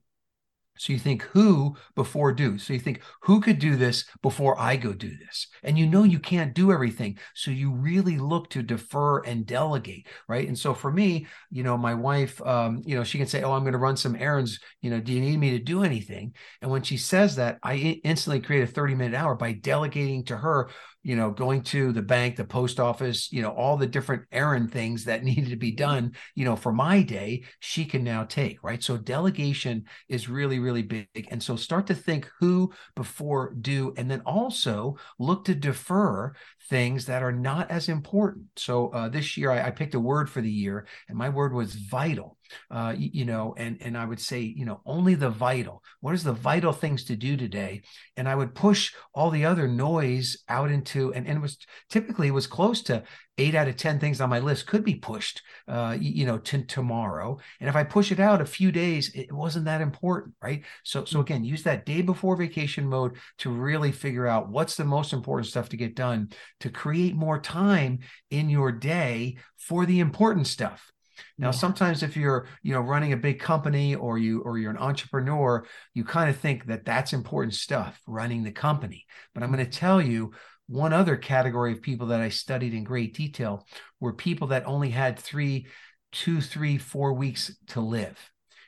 So 0.78 0.94
you 0.94 1.00
think 1.00 1.24
who 1.24 1.76
before 1.96 2.32
do. 2.32 2.58
So 2.58 2.72
you 2.72 2.80
think 2.80 3.02
who 3.24 3.42
could 3.42 3.60
do 3.60 3.76
this 3.76 4.06
before 4.22 4.58
I 4.58 4.78
go 4.78 4.94
do 4.94 5.10
this. 5.10 5.48
And 5.64 5.78
you 5.78 5.86
know 5.86 6.04
you 6.04 6.20
can't 6.20 6.54
do 6.54 6.72
everything. 6.72 7.18
So 7.34 7.52
you 7.52 7.74
really 7.74 8.18
look 8.18 8.50
to 8.52 8.64
defer 8.64 9.20
and 9.24 9.46
delegate, 9.46 10.08
right? 10.30 10.48
And 10.48 10.58
so 10.58 10.74
for 10.74 10.90
me, 10.90 11.28
you 11.50 11.64
know, 11.64 11.78
my 11.78 11.94
wife, 11.94 12.42
um, 12.46 12.82
you 12.86 12.96
know, 12.96 13.04
she 13.04 13.18
can 13.18 13.28
say, 13.28 13.44
"Oh, 13.44 13.52
I'm 13.52 13.64
going 13.64 13.74
to 13.74 13.80
run 13.80 13.98
some 13.98 14.16
errands. 14.16 14.60
You 14.82 14.92
know, 14.92 15.02
do 15.02 15.12
you 15.12 15.20
need 15.20 15.38
me 15.38 15.52
to 15.52 15.60
do 15.60 15.84
anything?" 15.84 16.34
And 16.62 16.72
when 16.72 16.84
she 16.84 16.96
says 16.96 17.36
that, 17.36 17.58
I 17.64 18.00
instantly 18.04 18.40
create 18.40 18.64
a 18.64 18.68
30 18.72 18.96
minute 18.96 19.18
hour 19.18 19.36
by 19.36 19.54
delegating 19.54 20.24
to 20.26 20.38
her 20.38 20.70
you 21.08 21.16
know, 21.16 21.32
going 21.32 21.62
to 21.62 21.94
the 21.94 22.02
bank, 22.02 22.36
the 22.36 22.44
post 22.44 22.82
office, 22.82 23.32
you 23.32 23.42
know, 23.42 23.52
all 23.52 23.78
the 23.78 23.88
different 23.88 24.24
errand 24.30 24.74
things 24.74 25.06
that 25.06 25.24
needed 25.30 25.50
to 25.50 25.56
be 25.56 25.72
done, 25.72 26.12
you 26.36 26.44
know, 26.44 26.58
for 26.58 26.74
my 26.74 27.02
day, 27.02 27.46
she 27.62 27.86
can 27.86 28.04
now 28.04 28.26
take, 28.26 28.62
right? 28.62 28.84
So 28.84 28.98
delegation 28.98 29.86
is 30.10 30.28
really, 30.28 30.60
really 30.60 30.82
big. 30.82 31.30
And 31.32 31.42
so 31.42 31.56
start 31.56 31.88
to 31.88 31.96
think 31.96 32.30
who 32.42 32.74
before 32.94 33.54
do, 33.62 33.94
and 33.96 34.12
then 34.12 34.20
also 34.26 34.98
look 35.18 35.46
to 35.46 35.56
defer 35.56 36.34
things 36.70 37.06
that 37.06 37.24
are 37.24 37.32
not 37.32 37.72
as 37.72 37.88
important. 37.88 38.48
So 38.58 38.90
uh, 38.90 39.08
this 39.08 39.38
year 39.38 39.50
I, 39.50 39.68
I, 39.68 39.72
picked 39.72 39.96
a 39.96 40.00
word 40.02 40.30
for 40.30 40.42
the 40.42 40.52
year, 40.52 40.88
and 41.08 41.18
my 41.18 41.30
word 41.30 41.54
was 41.54 41.76
vital. 41.76 42.37
Uh, 42.70 42.94
you, 42.98 43.25
know, 43.25 43.54
and 43.58 43.77
and 43.82 43.98
I 43.98 44.06
would 44.06 44.20
say, 44.20 44.42
you 44.42 44.66
know, 44.66 44.82
only 44.86 45.16
the 45.16 45.30
vital. 45.30 45.84
What 46.01 46.16
is 46.16 46.24
the 46.24 46.34
vital 46.34 46.74
things 46.74 47.04
to 47.06 47.16
do 47.16 47.38
today? 47.38 47.82
And 48.16 48.27
I 48.27 48.36
would 48.36 48.56
push 48.56 48.94
all 49.13 49.30
the 49.30 49.46
other 49.46 49.68
noise 49.68 50.44
out 50.50 50.72
into, 50.72 51.13
and, 51.13 51.27
and 51.27 51.38
it 51.38 51.42
was 51.42 51.58
typically 51.89 52.27
it 52.27 52.32
was 52.32 52.48
close 52.48 52.82
to 52.84 53.04
eight 53.38 53.56
out 53.56 53.68
of 53.68 53.77
10 53.77 54.00
things 54.00 54.20
on 54.20 54.30
my 54.30 54.39
list 54.39 54.68
could 54.68 54.84
be 54.84 54.96
pushed, 54.96 55.42
uh, 55.68 55.96
you 56.00 56.25
know, 56.25 56.39
to 56.39 56.63
tomorrow. 56.63 57.38
And 57.60 57.70
if 57.70 57.75
I 57.75 57.84
push 57.84 58.12
it 58.12 58.20
out 58.20 58.42
a 58.42 58.46
few 58.46 58.72
days, 58.72 59.12
it 59.13 59.32
wasn't 59.32 59.66
that 59.66 59.82
important, 59.82 60.36
right? 60.42 60.63
So, 60.84 61.06
so 61.06 61.20
mm. 61.20 61.22
again, 61.22 61.44
use 61.44 61.63
that 61.63 61.86
day 61.86 62.01
before 62.01 62.36
vacation 62.36 62.88
mode 62.88 63.18
to 63.39 63.51
really 63.51 63.92
figure 63.92 64.27
out 64.27 64.50
what's 64.50 64.75
the 64.75 64.86
most 64.86 65.13
important 65.13 65.48
stuff 65.48 65.70
to 65.70 65.77
get 65.77 65.96
done 65.96 66.30
to 66.62 66.70
create 66.70 67.16
more 67.16 67.39
time 67.39 68.00
in 68.32 68.50
your 68.50 68.72
day 68.72 69.38
for 69.58 69.86
the 69.86 70.00
important 70.00 70.48
stuff. 70.48 70.92
Now, 71.38 71.48
yeah. 71.48 71.52
sometimes 71.52 72.04
if 72.04 72.16
you're, 72.16 72.48
you 72.64 72.74
know, 72.74 72.82
running 72.82 73.14
a 73.14 73.18
big 73.18 73.40
company 73.40 73.96
or 73.96 74.18
you 74.18 74.42
or 74.42 74.58
you're 74.58 74.72
an 74.72 74.78
entrepreneur, 74.78 75.66
you 75.94 76.04
kind 76.04 76.30
of 76.30 76.38
think 76.38 76.66
that 76.66 76.86
that's 76.86 77.14
important 77.14 77.54
stuff, 77.54 78.00
running 78.08 78.44
the 78.44 78.52
company. 78.52 79.06
But 79.34 79.44
I'm 79.44 79.52
going 79.52 79.66
to 79.66 79.72
tell 79.72 80.02
you, 80.02 80.32
one 80.68 80.92
other 80.94 81.16
category 81.16 81.72
of 81.72 81.82
people 81.82 82.08
that 82.08 82.20
I 82.20 82.30
studied 82.30 82.74
in 82.74 82.84
great 82.84 83.16
detail 83.16 83.66
were 84.00 84.14
people 84.14 84.48
that 84.48 84.68
only 84.68 84.90
had 84.90 85.18
three, 85.18 85.68
two, 86.12 86.42
three, 86.42 86.78
four 86.78 87.14
weeks 87.14 87.56
to 87.68 87.82
live. 87.82 88.18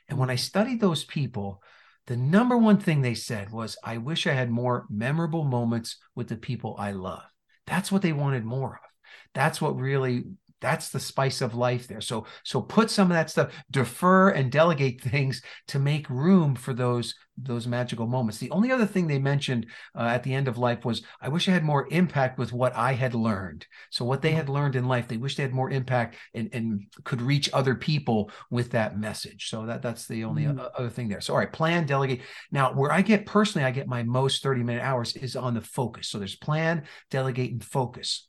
And 0.08 0.18
when 0.18 0.30
I 0.30 0.36
studied 0.36 0.80
those 0.80 1.04
people, 1.04 1.62
the 2.06 2.16
number 2.16 2.56
one 2.56 2.78
thing 2.78 3.02
they 3.02 3.14
said 3.14 3.50
was, 3.52 3.76
I 3.84 3.98
wish 3.98 4.26
I 4.26 4.32
had 4.32 4.50
more 4.50 4.86
memorable 4.88 5.44
moments 5.44 5.98
with 6.14 6.28
the 6.28 6.36
people 6.36 6.74
I 6.78 6.92
love. 6.92 7.22
That's 7.66 7.92
what 7.92 8.02
they 8.02 8.12
wanted 8.12 8.44
more 8.44 8.80
of. 8.82 8.90
That's 9.34 9.60
what 9.60 9.76
really 9.76 10.24
that's 10.60 10.90
the 10.90 11.00
spice 11.00 11.40
of 11.40 11.54
life 11.54 11.88
there. 11.88 12.00
So 12.00 12.26
so 12.44 12.60
put 12.60 12.90
some 12.90 13.10
of 13.10 13.14
that 13.14 13.30
stuff 13.30 13.52
defer 13.70 14.30
and 14.30 14.52
delegate 14.52 15.00
things 15.00 15.42
to 15.68 15.78
make 15.78 16.08
room 16.10 16.54
for 16.54 16.74
those 16.74 17.14
those 17.42 17.66
magical 17.66 18.06
moments. 18.06 18.38
The 18.38 18.50
only 18.50 18.70
other 18.70 18.86
thing 18.86 19.06
they 19.06 19.18
mentioned 19.18 19.66
uh, 19.96 20.02
at 20.02 20.22
the 20.22 20.34
end 20.34 20.48
of 20.48 20.58
life 20.58 20.84
was 20.84 21.02
i 21.20 21.28
wish 21.28 21.48
i 21.48 21.52
had 21.52 21.64
more 21.64 21.88
impact 21.90 22.38
with 22.38 22.52
what 22.52 22.74
i 22.76 22.92
had 22.92 23.14
learned. 23.14 23.66
So 23.90 24.04
what 24.04 24.22
they 24.22 24.32
had 24.32 24.48
learned 24.48 24.76
in 24.76 24.86
life 24.86 25.08
they 25.08 25.16
wish 25.16 25.36
they 25.36 25.42
had 25.42 25.54
more 25.54 25.70
impact 25.70 26.16
and, 26.34 26.50
and 26.52 26.82
could 27.04 27.22
reach 27.22 27.48
other 27.52 27.74
people 27.74 28.30
with 28.50 28.72
that 28.72 28.98
message. 28.98 29.48
So 29.48 29.66
that 29.66 29.82
that's 29.82 30.06
the 30.06 30.24
only 30.24 30.44
mm. 30.44 30.70
other 30.76 30.90
thing 30.90 31.08
there. 31.08 31.20
So 31.20 31.32
all 31.32 31.38
right 31.38 31.52
plan 31.52 31.86
delegate. 31.86 32.20
Now 32.50 32.72
where 32.72 32.92
i 32.92 33.02
get 33.02 33.26
personally 33.26 33.66
i 33.66 33.70
get 33.70 33.88
my 33.88 34.02
most 34.02 34.42
30 34.42 34.62
minute 34.62 34.82
hours 34.82 35.16
is 35.16 35.36
on 35.36 35.54
the 35.54 35.60
focus. 35.60 36.08
So 36.08 36.18
there's 36.18 36.36
plan 36.36 36.84
delegate 37.10 37.52
and 37.52 37.64
focus 37.64 38.28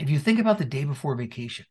if 0.00 0.10
you 0.10 0.18
think 0.18 0.38
about 0.38 0.58
the 0.58 0.64
day 0.64 0.84
before 0.84 1.14
vacation, 1.14 1.66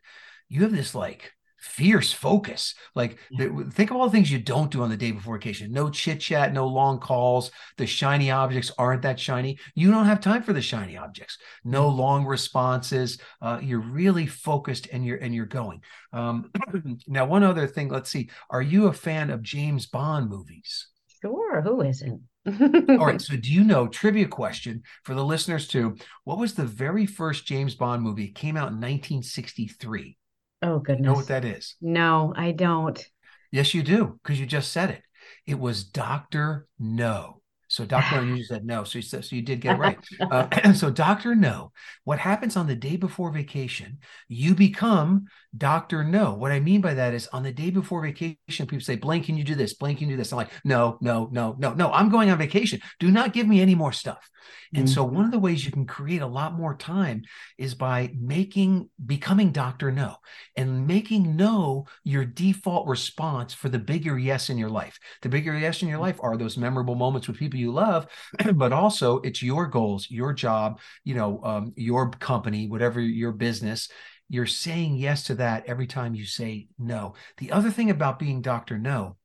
you 0.48 0.64
have 0.64 0.72
this 0.72 0.96
like 0.96 1.34
fierce 1.60 2.14
focus. 2.14 2.74
Like 2.96 3.18
the, 3.32 3.70
think 3.74 3.92
of 3.92 3.98
all 3.98 4.06
the 4.06 4.12
things 4.12 4.32
you 4.32 4.40
don't 4.40 4.72
do 4.72 4.82
on 4.82 4.90
the 4.90 4.98
day 4.98 5.12
before 5.12 5.38
vacation. 5.38 5.72
No 5.72 5.90
chit 5.90 6.20
chat, 6.20 6.54
no 6.54 6.68
long 6.68 7.00
calls. 7.00 7.52
The 7.78 7.86
shiny 7.86 8.32
objects 8.32 8.72
aren't 8.78 9.02
that 9.02 9.20
shiny. 9.20 9.60
You 9.76 9.92
don't 9.92 10.06
have 10.06 10.22
time 10.22 10.44
for 10.44 10.54
the 10.54 10.62
shiny 10.62 10.98
objects. 10.98 11.38
No 11.64 11.90
long 11.90 12.26
responses. 12.26 13.20
Uh, 13.42 13.60
you're 13.62 13.80
really 13.80 14.26
focused 14.26 14.88
and 14.92 15.06
you're 15.06 15.18
and 15.18 15.36
you're 15.36 15.46
going. 15.46 15.82
Um, 16.14 16.52
now, 17.08 17.26
one 17.26 17.44
other 17.44 17.68
thing. 17.68 17.90
Let's 17.90 18.10
see. 18.10 18.30
Are 18.50 18.62
you 18.62 18.88
a 18.88 18.94
fan 18.94 19.30
of 19.30 19.44
James 19.44 19.86
Bond 19.86 20.30
movies? 20.30 20.88
Sure. 21.22 21.62
Who 21.62 21.82
isn't? 21.82 22.22
All 22.46 23.06
right. 23.06 23.22
So, 23.22 23.36
do 23.36 23.52
you 23.52 23.64
know, 23.64 23.88
trivia 23.88 24.28
question 24.28 24.84
for 25.04 25.14
the 25.14 25.26
listeners 25.26 25.68
too, 25.68 25.96
what 26.24 26.38
was 26.38 26.54
the 26.54 26.66
very 26.66 27.06
first 27.06 27.46
James 27.46 27.76
Bond 27.76 28.02
movie? 28.02 28.26
It 28.26 28.36
came 28.36 28.56
out 28.58 28.70
in 28.70 28.76
1963. 28.76 30.18
Oh, 30.62 30.80
goodness. 30.80 31.00
You 31.00 31.06
know 31.06 31.14
what 31.16 31.28
that 31.28 31.46
is? 31.46 31.76
No, 31.82 32.34
I 32.36 32.52
don't. 32.52 33.04
Yes, 33.52 33.74
you 33.74 33.84
do, 33.84 34.20
because 34.22 34.40
you 34.40 34.46
just 34.46 34.72
said 34.72 34.90
it. 34.90 35.02
It 35.46 35.60
was 35.60 35.84
Dr. 35.84 36.68
No. 36.78 37.42
So 37.70 37.86
Dr. 37.86 38.26
No, 38.26 38.34
you 38.34 38.44
said 38.44 38.66
no. 38.66 38.84
So 38.84 38.98
you, 38.98 39.04
said, 39.04 39.24
so 39.24 39.36
you 39.36 39.44
did 39.44 39.62
get 39.62 39.76
it 39.76 39.80
right. 39.80 39.98
Uh, 40.20 40.74
so 40.74 40.90
Dr. 40.90 41.34
No, 41.34 41.72
what 42.04 42.20
happens 42.20 42.58
on 42.58 42.68
the 42.68 42.76
day 42.76 42.98
before 42.98 43.32
vacation, 43.32 44.00
you 44.28 44.54
become 44.54 45.26
Dr. 45.56 46.04
No. 46.04 46.34
What 46.34 46.52
I 46.52 46.60
mean 46.60 46.82
by 46.82 46.94
that 46.96 47.14
is 47.14 47.28
on 47.28 47.44
the 47.44 47.52
day 47.52 47.70
before 47.70 48.02
vacation, 48.02 48.38
people 48.48 48.82
say, 48.82 48.96
Blaine, 48.96 49.24
can 49.24 49.38
you 49.38 49.44
do 49.44 49.56
this? 49.56 49.74
Blaine, 49.76 49.96
can 49.96 50.10
you 50.10 50.14
do 50.14 50.18
this? 50.18 50.32
I'm 50.32 50.38
like, 50.38 50.52
no, 50.64 50.98
no, 51.02 51.30
no, 51.32 51.56
no, 51.58 51.74
no. 51.74 51.92
I'm 51.92 52.10
going 52.10 52.30
on 52.30 52.38
vacation. 52.38 52.82
Do 53.00 53.10
not 53.12 53.34
give 53.34 53.48
me 53.48 53.62
any 53.62 53.76
more 53.76 53.94
stuff. 53.94 54.30
And 54.74 54.86
mm-hmm. 54.86 54.94
so 54.94 55.04
one 55.04 55.26
of 55.26 55.32
the 55.32 55.40
ways 55.40 55.66
you 55.66 55.72
can 55.72 55.86
create 55.86 56.22
a 56.22 56.28
lot 56.28 56.54
more 56.54 56.76
time 56.76 57.24
is 57.58 57.74
by 57.74 58.12
making 58.20 58.90
becoming 59.04 59.52
Dr. 59.52 59.92
No 59.92 60.18
and 60.56 60.86
making 60.86 61.36
no 61.36 61.86
your 62.04 62.26
default 62.26 62.88
response 62.88 63.54
for 63.54 63.70
the 63.70 63.80
bigger 63.80 64.18
yes 64.18 64.50
in 64.50 64.58
your 64.58 64.70
life. 64.70 65.00
The 65.22 65.30
bigger 65.30 65.58
yes 65.58 65.82
in 65.82 65.88
your 65.88 66.00
life 66.00 66.18
are 66.22 66.38
those 66.38 66.58
memorable 66.58 66.96
moments 66.96 67.28
with 67.28 67.38
people 67.38 67.59
you 67.60 67.72
love, 67.72 68.08
but 68.56 68.74
also 68.74 69.20
it's 69.20 69.44
your 69.44 69.68
goals, 69.68 70.08
your 70.10 70.34
job, 70.34 70.80
you 71.04 71.14
know, 71.14 71.42
um, 71.44 71.74
your 71.76 72.10
company, 72.10 72.68
whatever 72.68 73.00
your 73.00 73.32
business. 73.32 73.90
You're 74.30 74.46
saying 74.46 74.96
yes 74.96 75.24
to 75.26 75.36
that 75.36 75.66
every 75.68 75.88
time 75.88 76.16
you 76.16 76.26
say 76.26 76.68
no. 76.78 77.16
The 77.38 77.52
other 77.52 77.72
thing 77.72 77.90
about 77.90 78.20
being 78.20 78.42
Dr. 78.42 78.78
No 78.78 79.18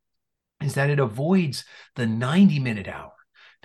is 0.63 0.75
that 0.75 0.91
it 0.91 0.99
avoids 0.99 1.65
the 1.97 2.07
90 2.07 2.59
minute 2.59 2.89
hour 2.89 3.14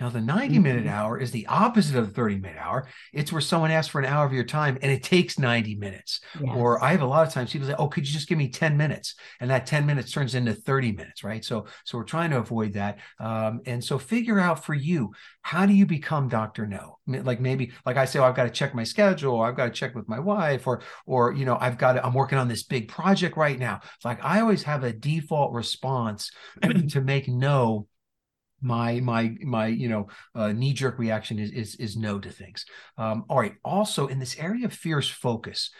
now, 0.00 0.08
the 0.08 0.20
90 0.20 0.58
minute 0.58 0.84
mm-hmm. 0.84 0.94
hour 0.94 1.18
is 1.18 1.30
the 1.30 1.46
opposite 1.46 1.96
of 1.96 2.06
the 2.06 2.12
30 2.12 2.38
minute 2.38 2.58
hour. 2.58 2.88
It's 3.12 3.32
where 3.32 3.40
someone 3.40 3.70
asks 3.70 3.90
for 3.90 3.98
an 3.98 4.06
hour 4.06 4.24
of 4.24 4.32
your 4.32 4.44
time 4.44 4.78
and 4.80 4.90
it 4.90 5.02
takes 5.02 5.38
90 5.38 5.74
minutes. 5.74 6.20
Yes. 6.40 6.56
Or 6.56 6.82
I 6.82 6.92
have 6.92 7.02
a 7.02 7.06
lot 7.06 7.26
of 7.26 7.32
times 7.32 7.52
people 7.52 7.68
say, 7.68 7.74
Oh, 7.78 7.88
could 7.88 8.06
you 8.06 8.12
just 8.12 8.28
give 8.28 8.38
me 8.38 8.48
10 8.48 8.76
minutes? 8.76 9.14
And 9.40 9.50
that 9.50 9.66
10 9.66 9.84
minutes 9.84 10.10
turns 10.10 10.34
into 10.34 10.54
30 10.54 10.92
minutes, 10.92 11.22
right? 11.22 11.44
So, 11.44 11.66
so 11.84 11.98
we're 11.98 12.04
trying 12.04 12.30
to 12.30 12.38
avoid 12.38 12.72
that. 12.74 12.98
Um, 13.18 13.60
and 13.66 13.84
so 13.84 13.98
figure 13.98 14.40
out 14.40 14.64
for 14.64 14.74
you, 14.74 15.12
how 15.42 15.66
do 15.66 15.74
you 15.74 15.84
become 15.84 16.28
Dr. 16.28 16.66
No? 16.66 16.98
Like 17.06 17.40
maybe, 17.40 17.72
like 17.84 17.96
I 17.96 18.06
say, 18.06 18.18
oh, 18.18 18.24
I've 18.24 18.36
got 18.36 18.44
to 18.44 18.50
check 18.50 18.74
my 18.74 18.84
schedule. 18.84 19.40
I've 19.40 19.56
got 19.56 19.66
to 19.66 19.70
check 19.72 19.94
with 19.94 20.08
my 20.08 20.18
wife 20.18 20.66
or, 20.66 20.82
or, 21.06 21.32
you 21.32 21.44
know, 21.44 21.58
I've 21.60 21.76
got 21.76 21.94
to, 21.94 22.06
I'm 22.06 22.14
working 22.14 22.38
on 22.38 22.48
this 22.48 22.62
big 22.62 22.88
project 22.88 23.36
right 23.36 23.58
now. 23.58 23.80
Like 24.04 24.24
I 24.24 24.40
always 24.40 24.62
have 24.62 24.82
a 24.82 24.92
default 24.92 25.52
response 25.52 26.30
to 26.90 27.00
make 27.00 27.28
no 27.28 27.86
my 28.60 29.00
my 29.00 29.36
my 29.42 29.66
you 29.66 29.88
know 29.88 30.08
uh, 30.34 30.52
knee 30.52 30.72
jerk 30.72 30.98
reaction 30.98 31.38
is 31.38 31.50
is 31.50 31.74
is 31.76 31.96
no 31.96 32.18
to 32.18 32.30
things. 32.30 32.64
Um, 32.98 33.24
all 33.28 33.38
right. 33.38 33.54
Also, 33.64 34.06
in 34.06 34.18
this 34.18 34.38
area 34.38 34.66
of 34.66 34.72
fierce 34.72 35.08
focus, 35.08 35.70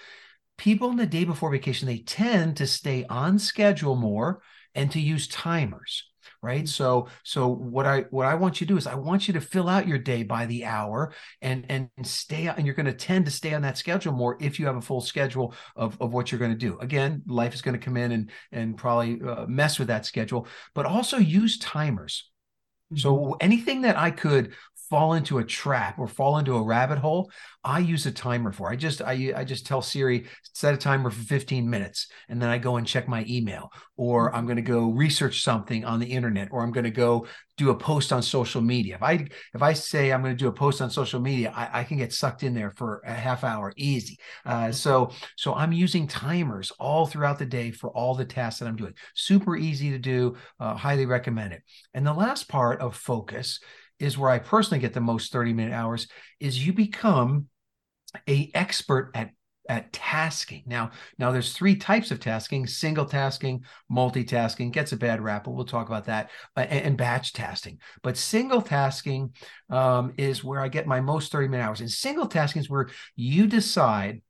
people 0.61 0.91
in 0.91 0.97
the 0.97 1.07
day 1.07 1.25
before 1.25 1.51
vacation 1.51 1.89
they 1.89 1.99
tend 1.99 2.55
to 2.59 2.67
stay 2.67 3.05
on 3.09 3.39
schedule 3.39 3.97
more 3.97 4.43
and 4.75 4.91
to 4.93 5.01
use 5.01 5.27
timers. 5.27 6.05
right 6.43 6.69
so 6.69 7.09
so 7.25 7.49
what 7.49 7.87
i 7.87 8.01
what 8.11 8.27
i 8.27 8.35
want 8.35 8.61
you 8.61 8.67
to 8.67 8.73
do 8.73 8.77
is 8.77 8.87
i 8.87 8.95
want 8.95 9.27
you 9.27 9.35
to 9.35 9.41
fill 9.41 9.69
out 9.69 9.89
your 9.89 9.99
day 9.99 10.23
by 10.23 10.47
the 10.47 10.65
hour 10.65 11.13
and 11.41 11.65
and 11.69 11.89
stay 12.03 12.47
and 12.47 12.67
you're 12.67 12.75
going 12.75 12.87
to 12.87 12.93
tend 12.93 13.25
to 13.25 13.31
stay 13.31 13.55
on 13.55 13.63
that 13.63 13.79
schedule 13.79 14.13
more 14.13 14.37
if 14.41 14.59
you 14.59 14.67
have 14.67 14.77
a 14.77 14.81
full 14.81 15.01
schedule 15.01 15.55
of, 15.77 15.97
of 16.01 16.13
what 16.13 16.31
you're 16.31 16.39
going 16.39 16.51
to 16.51 16.57
do 16.57 16.79
again 16.81 17.23
life 17.27 17.55
is 17.55 17.63
going 17.63 17.79
to 17.79 17.85
come 17.85 17.97
in 17.97 18.13
and 18.13 18.31
and 18.53 18.77
probably 18.77 19.21
uh, 19.23 19.47
mess 19.47 19.79
with 19.79 19.89
that 19.89 20.07
schedule 20.07 20.47
but 20.75 20.87
also 20.87 21.17
use 21.17 21.59
timers 21.59 22.30
so 22.97 23.37
anything 23.41 23.83
that 23.83 23.97
I 23.97 24.11
could 24.11 24.55
fall 24.91 25.15
into 25.15 25.39
a 25.39 25.45
trap 25.45 25.99
or 25.99 26.09
fall 26.09 26.39
into 26.39 26.57
a 26.57 26.63
rabbit 26.63 26.99
hole, 26.99 27.31
I 27.63 27.79
use 27.79 28.07
a 28.07 28.11
timer 28.11 28.51
for. 28.51 28.71
I 28.71 28.77
just 28.77 29.01
I 29.01 29.33
I 29.37 29.45
just 29.45 29.65
tell 29.65 29.81
Siri 29.81 30.27
set 30.53 30.75
a 30.75 30.77
timer 30.77 31.11
for 31.11 31.23
15 31.23 31.71
minutes 31.71 32.09
and 32.29 32.43
then 32.43 32.51
I 32.51 32.59
go 32.59 32.77
and 32.77 32.87
check 32.87 33.07
my 33.07 33.25
email 33.29 33.71
or 33.97 34.35
I'm 34.35 34.47
going 34.47 34.57
to 34.57 34.63
go 34.63 34.91
research 34.91 35.43
something 35.43 35.85
on 35.85 36.01
the 36.01 36.07
internet 36.07 36.49
or 36.51 36.63
I'm 36.63 36.73
going 36.73 36.85
to 36.85 36.91
go 36.91 37.27
do 37.57 37.71
a 37.71 37.75
post 37.75 38.13
on 38.13 38.23
social 38.23 38.61
media. 38.61 38.97
If 38.97 39.03
I 39.03 39.27
if 39.55 39.63
I 39.63 39.75
say 39.75 40.13
I'm 40.13 40.23
going 40.23 40.35
to 40.35 40.45
do 40.45 40.49
a 40.49 40.53
post 40.53 40.83
on 40.83 40.91
social 40.91 41.21
media, 41.21 41.53
I, 41.55 41.81
I 41.81 41.85
can 41.85 41.99
get 41.99 42.13
sucked 42.13 42.43
in 42.43 42.55
there 42.55 42.73
for 42.73 43.03
a 43.07 43.13
half 43.13 43.45
hour 43.45 43.73
easy. 43.77 44.19
Uh, 44.45 44.73
so 44.73 45.13
so 45.37 45.55
I'm 45.55 45.73
using 45.73 46.09
timers 46.09 46.73
all 46.81 47.07
throughout 47.07 47.39
the 47.39 47.47
day 47.47 47.71
for 47.71 47.91
all 47.91 48.15
the 48.15 48.25
tasks 48.25 48.59
that 48.59 48.67
I'm 48.67 48.77
doing. 48.77 48.95
Super 49.15 49.57
easy 49.57 49.91
to 49.91 49.99
do. 49.99 50.37
Uh, 50.59 50.75
highly 50.75 51.07
recommend 51.07 51.53
it. 51.53 51.63
And 51.95 52.05
the 52.05 52.13
last 52.13 52.49
part 52.49 52.81
of 52.81 52.97
focus 52.97 53.61
is 54.01 54.19
where 54.19 54.31
I 54.31 54.39
personally 54.39 54.81
get 54.81 54.95
the 54.95 55.01
most 55.01 55.33
30 55.33 55.53
minute 55.53 55.75
hours 55.75 56.09
is 56.41 56.67
you 56.67 56.73
become 56.73 57.47
a 58.29 58.51
expert 58.55 59.13
at 59.15 59.31
at 59.69 59.93
tasking. 59.93 60.65
Now, 60.67 60.91
now 61.17 61.31
there's 61.31 61.53
three 61.53 61.77
types 61.77 62.11
of 62.11 62.19
tasking: 62.19 62.67
single 62.67 63.05
tasking, 63.05 63.65
multitasking 63.91 64.73
gets 64.73 64.91
a 64.91 64.97
bad 64.97 65.21
rap, 65.21 65.45
but 65.45 65.53
we'll 65.53 65.65
talk 65.65 65.87
about 65.87 66.07
that, 66.07 66.31
uh, 66.57 66.61
and, 66.61 66.87
and, 66.87 66.97
batch 66.99 67.33
tasking. 67.33 67.79
But 68.03 68.17
single 68.17 68.63
tasking 68.63 69.33
um, 69.69 70.13
is 70.19 70.43
where 70.43 70.61
I 70.61 70.69
get 70.69 70.89
my 70.89 71.01
most 71.01 71.31
30 71.31 71.49
minute 71.49 71.65
hours. 71.65 71.81
And 71.81 71.91
single 71.91 72.27
tasking 72.27 72.61
is 72.61 72.69
where 72.69 72.89
you 73.15 73.47
decide 73.47 74.23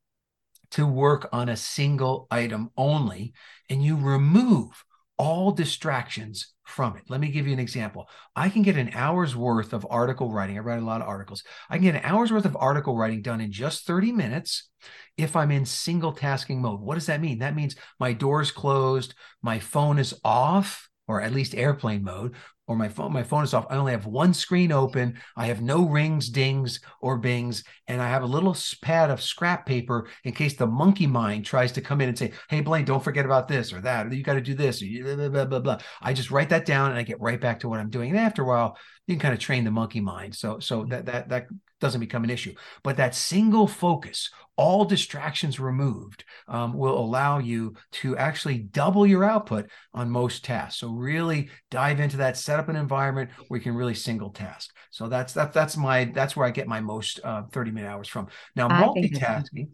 to 0.73 0.87
work 0.87 1.29
on 1.33 1.49
a 1.49 1.57
single 1.57 2.27
item 2.31 2.71
only, 2.77 3.33
and 3.71 3.83
you 3.83 3.97
remove 3.97 4.85
all 5.21 5.53
distractions 5.53 6.55
from 6.65 6.97
it. 6.97 7.03
Let 7.11 7.21
me 7.21 7.31
give 7.31 7.47
you 7.47 7.53
an 7.53 7.59
example. 7.59 8.09
I 8.35 8.49
can 8.49 8.63
get 8.63 8.79
an 8.79 8.93
hour's 8.95 9.37
worth 9.37 9.75
of 9.75 9.87
article 9.91 10.33
writing. 10.33 10.57
I 10.57 10.63
write 10.63 10.81
a 10.81 10.85
lot 10.85 11.03
of 11.03 11.09
articles. 11.09 11.43
I 11.69 11.75
can 11.75 11.83
get 11.83 11.95
an 11.95 12.05
hour's 12.05 12.33
worth 12.33 12.47
of 12.47 12.57
article 12.59 12.97
writing 12.97 13.21
done 13.21 13.43
in 13.43 13.53
just 13.53 13.87
30 13.87 14.13
minutes 14.13 14.71
if 15.19 15.37
I'm 15.37 15.51
in 15.51 15.67
single 15.67 16.13
tasking 16.13 16.63
mode. 16.63 16.81
What 16.81 16.95
does 16.95 17.05
that 17.05 17.21
mean? 17.21 17.41
That 17.41 17.55
means 17.55 17.77
my 17.99 18.15
door's 18.15 18.51
closed, 18.51 19.15
my 19.43 19.59
phone 19.59 19.99
is 19.99 20.19
off, 20.25 20.89
or 21.07 21.21
at 21.21 21.35
least 21.35 21.55
airplane 21.55 22.03
mode 22.03 22.35
or 22.71 22.77
my 22.77 22.89
phone 22.89 23.13
my 23.13 23.25
phone 23.25 23.43
is 23.43 23.53
off. 23.53 23.67
I 23.69 23.75
only 23.75 23.91
have 23.91 24.07
one 24.07 24.33
screen 24.33 24.71
open. 24.71 25.19
I 25.37 25.47
have 25.47 25.61
no 25.61 25.89
rings 25.89 26.29
dings 26.29 26.79
or 27.01 27.19
bings. 27.19 27.65
And 27.89 28.01
i 28.01 28.09
have 28.09 28.23
a 28.23 28.27
little 28.27 28.57
pad 28.81 29.11
of 29.11 29.21
scrap 29.21 29.67
paper 29.67 30.09
in 30.23 30.33
case 30.33 30.55
the 30.55 30.69
monkey 30.69 31.09
mind 31.09 31.45
tries 31.45 31.73
to 31.73 31.81
come 31.81 32.01
in 32.01 32.09
and 32.09 32.17
say 32.17 32.31
hey 32.49 32.61
blaine 32.61 32.85
don't 32.85 33.03
forget 33.03 33.25
about 33.25 33.49
this 33.49 33.73
or 33.73 33.81
that. 33.81 34.07
Or 34.07 34.15
you 34.15 34.23
got 34.23 34.35
to 34.35 34.41
do 34.41 34.55
this. 34.55 34.81
Or 34.81 35.17
blah, 35.17 35.29
blah, 35.29 35.45
blah, 35.47 35.59
blah, 35.59 35.79
i 36.01 36.13
just 36.13 36.31
write 36.31 36.51
that 36.51 36.65
down 36.65 36.91
and 36.91 36.99
i 37.01 37.03
get 37.03 37.21
right 37.21 37.41
back 37.41 37.59
to 37.61 37.69
what 37.69 37.81
i'm 37.81 37.91
doing. 37.91 38.11
And 38.11 38.21
after 38.21 38.43
a 38.43 38.47
while 38.47 38.79
you 39.09 39.17
can 39.17 39.21
kind 39.21 39.35
of 39.35 39.41
train 39.41 39.65
the 39.65 39.73
monkey 39.73 40.01
mind. 40.01 40.37
So 40.37 40.61
so 40.61 40.85
mm. 40.85 40.91
that 40.91 41.07
that 41.07 41.29
that 41.31 41.47
doesn't 41.81 42.01
become 42.01 42.25
an 42.25 42.31
issue. 42.31 42.55
But 42.83 42.97
that 42.99 43.15
single 43.15 43.67
focus, 43.67 44.31
all 44.57 44.85
distractions 44.85 45.59
removed, 45.59 46.25
um, 46.47 46.75
will 46.75 46.99
allow 46.99 47.39
you 47.39 47.75
to 47.93 48.17
actually 48.17 48.59
double 48.59 49.07
your 49.07 49.25
output 49.25 49.71
on 49.95 50.11
most 50.11 50.45
tasks. 50.45 50.81
So 50.81 50.91
really 50.91 51.51
dive 51.71 52.01
into 52.01 52.19
that, 52.19 52.37
set 52.37 52.61
up 52.61 52.69
an 52.69 52.77
environment 52.77 53.31
where 53.49 53.59
you 53.59 53.65
can 53.65 53.75
really 53.75 53.95
single 53.95 54.31
task. 54.31 54.71
So 54.91 55.09
that's 55.09 55.33
that, 55.33 55.53
that's 55.53 55.77
my 55.77 56.05
that's 56.05 56.37
where 56.37 56.47
I 56.47 56.51
get 56.51 56.69
my 56.69 56.81
most 56.81 57.21
uh, 57.25 57.43
30 57.53 57.71
minute 57.71 57.89
hours 57.89 58.09
from. 58.09 58.29
Now 58.55 58.69
multitasking, 58.69 59.69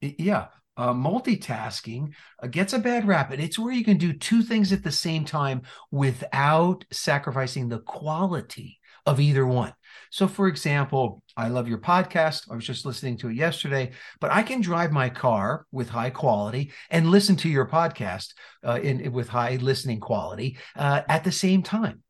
yeah. 0.00 0.46
Uh, 0.78 0.92
multitasking 0.92 2.12
uh, 2.42 2.46
gets 2.48 2.74
a 2.74 2.78
bad 2.78 3.08
rap, 3.08 3.30
and 3.30 3.42
it's 3.42 3.58
where 3.58 3.72
you 3.72 3.82
can 3.82 3.96
do 3.96 4.12
two 4.12 4.42
things 4.42 4.74
at 4.74 4.84
the 4.84 4.92
same 4.92 5.24
time 5.24 5.62
without 5.90 6.84
sacrificing 6.92 7.66
the 7.66 7.78
quality 7.78 8.78
of 9.06 9.20
either 9.20 9.46
one. 9.46 9.72
So, 10.10 10.28
for 10.28 10.48
example, 10.48 11.22
I 11.36 11.48
love 11.48 11.68
your 11.68 11.78
podcast. 11.78 12.50
I 12.50 12.54
was 12.54 12.66
just 12.66 12.86
listening 12.86 13.18
to 13.18 13.28
it 13.28 13.36
yesterday, 13.36 13.92
but 14.20 14.30
I 14.30 14.42
can 14.42 14.60
drive 14.60 14.92
my 14.92 15.08
car 15.08 15.66
with 15.72 15.88
high 15.88 16.10
quality 16.10 16.72
and 16.90 17.10
listen 17.10 17.36
to 17.36 17.48
your 17.48 17.66
podcast 17.66 18.28
uh, 18.64 18.80
in, 18.82 19.12
with 19.12 19.28
high 19.28 19.56
listening 19.56 20.00
quality 20.00 20.58
uh, 20.76 21.02
at 21.08 21.24
the 21.24 21.32
same 21.32 21.62
time. 21.62 22.02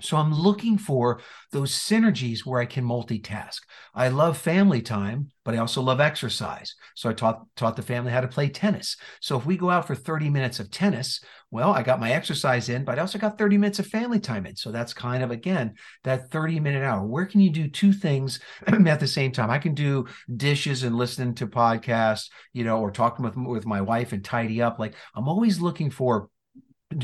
So 0.00 0.16
I'm 0.16 0.32
looking 0.32 0.78
for 0.78 1.20
those 1.50 1.72
synergies 1.72 2.46
where 2.46 2.60
I 2.60 2.66
can 2.66 2.84
multitask. 2.84 3.58
I 3.92 4.08
love 4.08 4.38
family 4.38 4.80
time, 4.80 5.32
but 5.44 5.56
I 5.56 5.58
also 5.58 5.82
love 5.82 5.98
exercise. 5.98 6.76
So 6.94 7.10
I 7.10 7.14
taught 7.14 7.44
taught 7.56 7.74
the 7.74 7.82
family 7.82 8.12
how 8.12 8.20
to 8.20 8.28
play 8.28 8.48
tennis. 8.48 8.96
So 9.20 9.36
if 9.36 9.44
we 9.44 9.56
go 9.56 9.70
out 9.70 9.88
for 9.88 9.96
30 9.96 10.30
minutes 10.30 10.60
of 10.60 10.70
tennis, 10.70 11.20
well, 11.50 11.72
I 11.72 11.82
got 11.82 11.98
my 11.98 12.12
exercise 12.12 12.68
in, 12.68 12.84
but 12.84 12.96
I 12.96 13.00
also 13.00 13.18
got 13.18 13.38
30 13.38 13.58
minutes 13.58 13.80
of 13.80 13.88
family 13.88 14.20
time 14.20 14.46
in. 14.46 14.54
So 14.54 14.70
that's 14.70 14.94
kind 14.94 15.24
of 15.24 15.32
again 15.32 15.74
that 16.04 16.30
30 16.30 16.60
minute 16.60 16.84
hour. 16.84 17.04
Where 17.04 17.26
can 17.26 17.40
you 17.40 17.50
do 17.50 17.68
two 17.68 17.92
things 17.92 18.38
at 18.68 19.00
the 19.00 19.06
same 19.08 19.32
time? 19.32 19.50
I 19.50 19.58
can 19.58 19.74
do 19.74 20.06
dishes 20.36 20.84
and 20.84 20.94
listen 20.94 21.34
to 21.36 21.48
podcasts, 21.48 22.28
you 22.52 22.62
know, 22.62 22.78
or 22.78 22.92
talking 22.92 23.24
with 23.24 23.36
with 23.36 23.66
my 23.66 23.80
wife 23.80 24.12
and 24.12 24.24
tidy 24.24 24.62
up. 24.62 24.78
Like 24.78 24.94
I'm 25.16 25.26
always 25.26 25.58
looking 25.58 25.90
for 25.90 26.28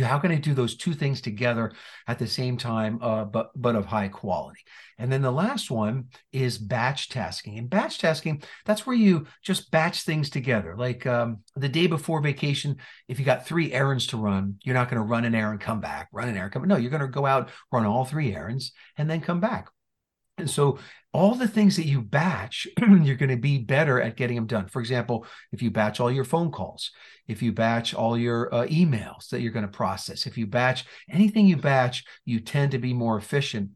how 0.00 0.18
can 0.18 0.32
I 0.32 0.36
do 0.36 0.54
those 0.54 0.76
two 0.76 0.94
things 0.94 1.20
together 1.20 1.72
at 2.06 2.18
the 2.18 2.26
same 2.26 2.56
time, 2.56 2.98
uh, 3.02 3.24
but 3.24 3.50
but 3.54 3.76
of 3.76 3.84
high 3.86 4.08
quality? 4.08 4.60
And 4.98 5.12
then 5.12 5.22
the 5.22 5.30
last 5.30 5.70
one 5.70 6.08
is 6.32 6.56
batch 6.56 7.08
tasking. 7.08 7.58
And 7.58 7.68
batch 7.68 7.98
tasking, 7.98 8.42
that's 8.64 8.86
where 8.86 8.96
you 8.96 9.26
just 9.42 9.70
batch 9.70 10.02
things 10.02 10.30
together. 10.30 10.74
Like 10.76 11.06
um, 11.06 11.40
the 11.56 11.68
day 11.68 11.86
before 11.86 12.20
vacation, 12.20 12.76
if 13.08 13.18
you 13.18 13.24
got 13.24 13.46
three 13.46 13.72
errands 13.72 14.06
to 14.08 14.16
run, 14.16 14.56
you're 14.64 14.74
not 14.74 14.88
going 14.88 15.02
to 15.02 15.06
run 15.06 15.24
an 15.24 15.34
errand, 15.34 15.60
come 15.60 15.80
back, 15.80 16.08
run 16.12 16.28
an 16.28 16.36
errand, 16.36 16.52
come. 16.52 16.66
No, 16.66 16.76
you're 16.76 16.90
going 16.90 17.02
to 17.02 17.08
go 17.08 17.26
out, 17.26 17.50
run 17.70 17.84
all 17.84 18.04
three 18.04 18.34
errands, 18.34 18.72
and 18.96 19.10
then 19.10 19.20
come 19.20 19.40
back. 19.40 19.68
And 20.38 20.50
so 20.50 20.78
all 21.12 21.34
the 21.36 21.46
things 21.46 21.76
that 21.76 21.86
you 21.86 22.02
batch, 22.02 22.66
you're 22.78 23.16
going 23.16 23.30
to 23.30 23.36
be 23.36 23.58
better 23.58 24.00
at 24.00 24.16
getting 24.16 24.34
them 24.34 24.46
done. 24.46 24.66
For 24.66 24.80
example, 24.80 25.26
if 25.52 25.62
you 25.62 25.70
batch 25.70 26.00
all 26.00 26.10
your 26.10 26.24
phone 26.24 26.50
calls, 26.50 26.90
if 27.28 27.40
you 27.40 27.52
batch 27.52 27.94
all 27.94 28.18
your 28.18 28.52
uh, 28.52 28.66
emails 28.66 29.28
that 29.28 29.40
you're 29.40 29.52
going 29.52 29.66
to 29.66 29.70
process, 29.70 30.26
if 30.26 30.36
you 30.36 30.46
batch 30.46 30.84
anything 31.08 31.46
you 31.46 31.56
batch, 31.56 32.04
you 32.24 32.40
tend 32.40 32.72
to 32.72 32.78
be 32.78 32.92
more 32.92 33.16
efficient. 33.16 33.70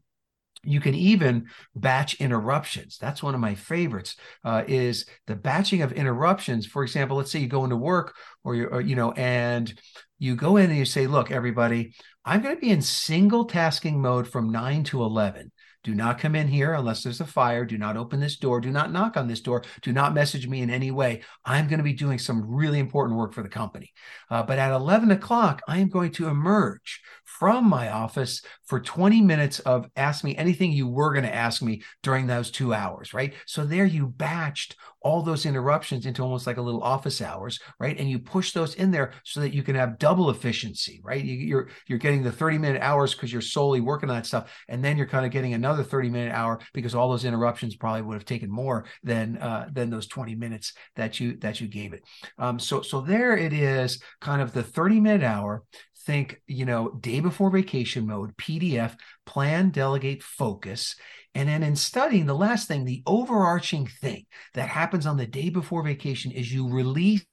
You 0.61 0.81
can 0.81 0.95
even 0.95 1.47
batch 1.73 2.15
interruptions. 2.15 2.97
That's 2.99 3.23
one 3.23 3.33
of 3.33 3.39
my 3.39 3.55
favorites 3.55 4.17
uh, 4.43 4.65
is 4.67 5.05
the 5.25 5.35
batching 5.37 5.81
of 5.81 5.93
interruptions. 5.93 6.65
For 6.65 6.83
example 6.83 7.15
let's 7.15 7.31
say 7.31 7.39
you 7.39 7.47
go 7.47 7.63
into 7.63 7.77
work 7.77 8.13
or 8.43 8.55
you 8.55 8.65
or, 8.65 8.81
you 8.81 8.97
know 8.97 9.13
and 9.13 9.73
you 10.19 10.35
go 10.35 10.57
in 10.57 10.69
and 10.69 10.77
you 10.77 10.85
say 10.85 11.07
look 11.07 11.31
everybody 11.31 11.93
i'm 12.25 12.41
going 12.41 12.53
to 12.53 12.61
be 12.61 12.69
in 12.69 12.81
single 12.81 13.45
tasking 13.45 14.01
mode 14.01 14.27
from 14.27 14.51
9 14.51 14.83
to 14.83 15.01
11 15.01 15.51
do 15.89 15.95
not 15.95 16.19
come 16.19 16.35
in 16.35 16.47
here 16.47 16.73
unless 16.73 17.01
there's 17.01 17.19
a 17.19 17.25
fire. 17.25 17.65
Do 17.65 17.75
not 17.75 17.97
open 17.97 18.19
this 18.19 18.37
door. 18.37 18.61
Do 18.61 18.69
not 18.69 18.91
knock 18.91 19.17
on 19.17 19.27
this 19.27 19.41
door. 19.41 19.63
Do 19.81 19.91
not 19.91 20.13
message 20.13 20.47
me 20.47 20.61
in 20.61 20.69
any 20.69 20.91
way. 20.91 21.23
I'm 21.43 21.67
going 21.67 21.79
to 21.79 21.83
be 21.83 21.93
doing 21.93 22.19
some 22.19 22.47
really 22.47 22.77
important 22.77 23.17
work 23.17 23.33
for 23.33 23.41
the 23.41 23.49
company. 23.49 23.91
Uh, 24.29 24.43
but 24.43 24.59
at 24.59 24.71
11 24.71 25.09
o'clock, 25.09 25.63
I 25.67 25.79
am 25.79 25.89
going 25.89 26.11
to 26.11 26.27
emerge 26.27 27.01
from 27.23 27.67
my 27.67 27.89
office 27.89 28.43
for 28.67 28.79
20 28.79 29.21
minutes 29.21 29.61
of 29.61 29.87
ask 29.95 30.23
me 30.23 30.35
anything 30.37 30.71
you 30.71 30.87
were 30.87 31.11
going 31.11 31.25
to 31.25 31.33
ask 31.33 31.63
me 31.63 31.81
during 32.03 32.27
those 32.27 32.51
two 32.51 32.71
hours, 32.71 33.11
right? 33.11 33.33
So 33.47 33.65
there 33.65 33.85
you 33.85 34.07
batched 34.07 34.75
all 35.01 35.21
those 35.21 35.45
interruptions 35.45 36.05
into 36.05 36.21
almost 36.21 36.45
like 36.45 36.57
a 36.57 36.61
little 36.61 36.83
office 36.83 37.21
hours, 37.21 37.59
right? 37.79 37.97
And 37.97 38.09
you 38.09 38.19
push 38.19 38.51
those 38.51 38.75
in 38.75 38.91
there 38.91 39.13
so 39.23 39.39
that 39.39 39.53
you 39.53 39.63
can 39.63 39.75
have 39.75 39.97
double 39.97 40.29
efficiency, 40.29 40.99
right? 41.03 41.23
You, 41.23 41.57
are 41.57 41.69
you're 41.87 41.99
getting 41.99 42.23
the 42.23 42.31
30 42.31 42.57
minute 42.57 42.81
hours 42.81 43.13
because 43.13 43.31
you're 43.31 43.41
solely 43.41 43.79
working 43.79 44.09
on 44.09 44.15
that 44.17 44.25
stuff, 44.25 44.51
and 44.67 44.83
then 44.83 44.97
you're 44.97 45.07
kind 45.07 45.25
of 45.25 45.31
getting 45.31 45.53
another 45.53 45.78
30 45.83 46.09
minute 46.09 46.33
hour 46.33 46.59
because 46.73 46.95
all 46.95 47.09
those 47.09 47.25
interruptions 47.25 47.75
probably 47.75 48.01
would 48.01 48.15
have 48.15 48.25
taken 48.25 48.49
more 48.49 48.85
than 49.03 49.37
uh, 49.37 49.69
than 49.71 49.89
those 49.89 50.07
20 50.07 50.35
minutes 50.35 50.73
that 50.95 51.19
you 51.19 51.37
that 51.37 51.61
you 51.61 51.67
gave 51.67 51.93
it. 51.93 52.03
Um, 52.37 52.59
so 52.59 52.81
so 52.81 53.01
there 53.01 53.37
it 53.37 53.53
is, 53.53 54.01
kind 54.21 54.41
of 54.41 54.53
the 54.53 54.63
30 54.63 54.99
minute 54.99 55.23
hour 55.23 55.63
think, 56.09 56.41
you 56.47 56.65
know, 56.65 56.89
day 56.99 57.19
before 57.19 57.51
vacation 57.51 58.07
mode, 58.07 58.35
PDF, 58.37 58.95
plan, 59.25 59.69
delegate, 59.69 60.23
focus. 60.23 60.95
And 61.39 61.47
then 61.47 61.63
in 61.63 61.77
studying, 61.77 62.25
the 62.25 62.35
last 62.35 62.67
thing, 62.67 62.83
the 62.83 63.01
overarching 63.07 63.87
thing 63.87 64.25
that 64.55 64.67
happens 64.67 65.05
on 65.05 65.15
the 65.15 65.25
day 65.25 65.47
before 65.49 65.81
vacation 65.81 66.33
is 66.33 66.53
you 66.53 66.67
release 66.67 67.23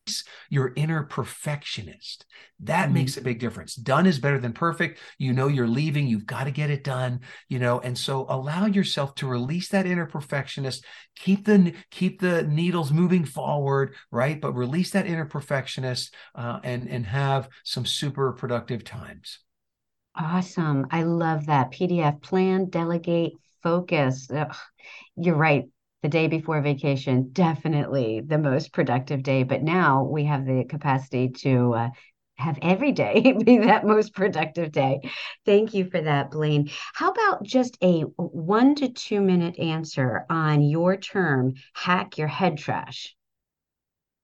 your 0.49 0.73
inner 0.77 1.03
perfectionist. 1.03 2.25
That 2.61 2.85
mm-hmm. 2.85 2.95
makes 2.95 3.17
a 3.17 3.21
big 3.21 3.41
difference. 3.41 3.75
Done 3.75 4.07
is 4.07 4.21
better 4.21 4.39
than 4.39 4.53
perfect. 4.53 5.01
You 5.19 5.33
know 5.33 5.49
you're 5.49 5.67
leaving, 5.67 6.07
you've 6.07 6.25
got 6.25 6.45
to 6.45 6.53
get 6.53 6.71
it 6.71 6.85
done, 6.85 7.19
you 7.49 7.59
know, 7.59 7.81
and 7.81 7.99
so 7.99 8.27
allow 8.29 8.67
yourself 8.67 9.17
to 9.17 9.27
release 9.27 9.71
that 9.71 9.87
inner 9.87 10.07
perfectionist, 10.07 10.85
keep 11.17 11.45
the 11.45 11.73
keep 11.91 12.21
the 12.21 12.45
needles 12.45 12.93
moving 12.93 13.25
forward, 13.25 13.97
right? 14.13 14.41
But 14.41 14.53
release 14.53 14.93
that 14.93 15.09
inner 15.09 15.27
perfectionist 15.27 16.15
uh, 16.37 16.61
and 16.63 16.89
and 16.89 17.05
have 17.07 17.49
some 17.65 17.85
super 17.85 18.35
productive 18.35 18.85
times. 18.85 19.41
Awesome. 20.15 20.87
I 20.93 21.03
love 21.03 21.47
that. 21.47 21.73
PDF 21.73 22.23
plan, 22.23 22.67
delegate, 22.71 23.33
focus. 23.67 24.31
Ugh, 24.31 24.55
you're 25.17 25.35
right. 25.35 25.65
The 26.05 26.09
day 26.09 26.29
before 26.29 26.61
vacation, 26.63 27.31
definitely 27.33 28.23
the 28.25 28.39
most 28.39 28.73
productive 28.73 29.25
day. 29.25 29.43
But 29.43 29.65
now 29.65 30.05
we 30.05 30.27
have 30.27 30.47
the 30.47 30.65
capacity 30.69 31.31
to 31.41 31.75
uh, 31.75 31.89
have 32.37 32.61
every 32.63 32.93
day 32.93 33.35
be 33.45 33.59
that 33.59 33.85
most 33.85 34.15
productive 34.15 34.71
day. 34.71 35.01
Thank 35.45 35.75
you 35.75 35.91
for 35.91 36.01
that, 36.01 36.31
Blaine. 36.31 36.71
How 36.95 37.11
about 37.11 37.43
just 37.43 37.77
a 37.83 38.03
one 38.19 38.77
to 38.77 38.89
two 38.89 39.21
minute 39.21 39.59
answer 39.59 40.27
on 40.31 40.63
your 40.63 40.97
term, 40.97 41.55
hack 41.75 42.19
your 42.19 42.29
head 42.29 42.59
trash? 42.59 43.17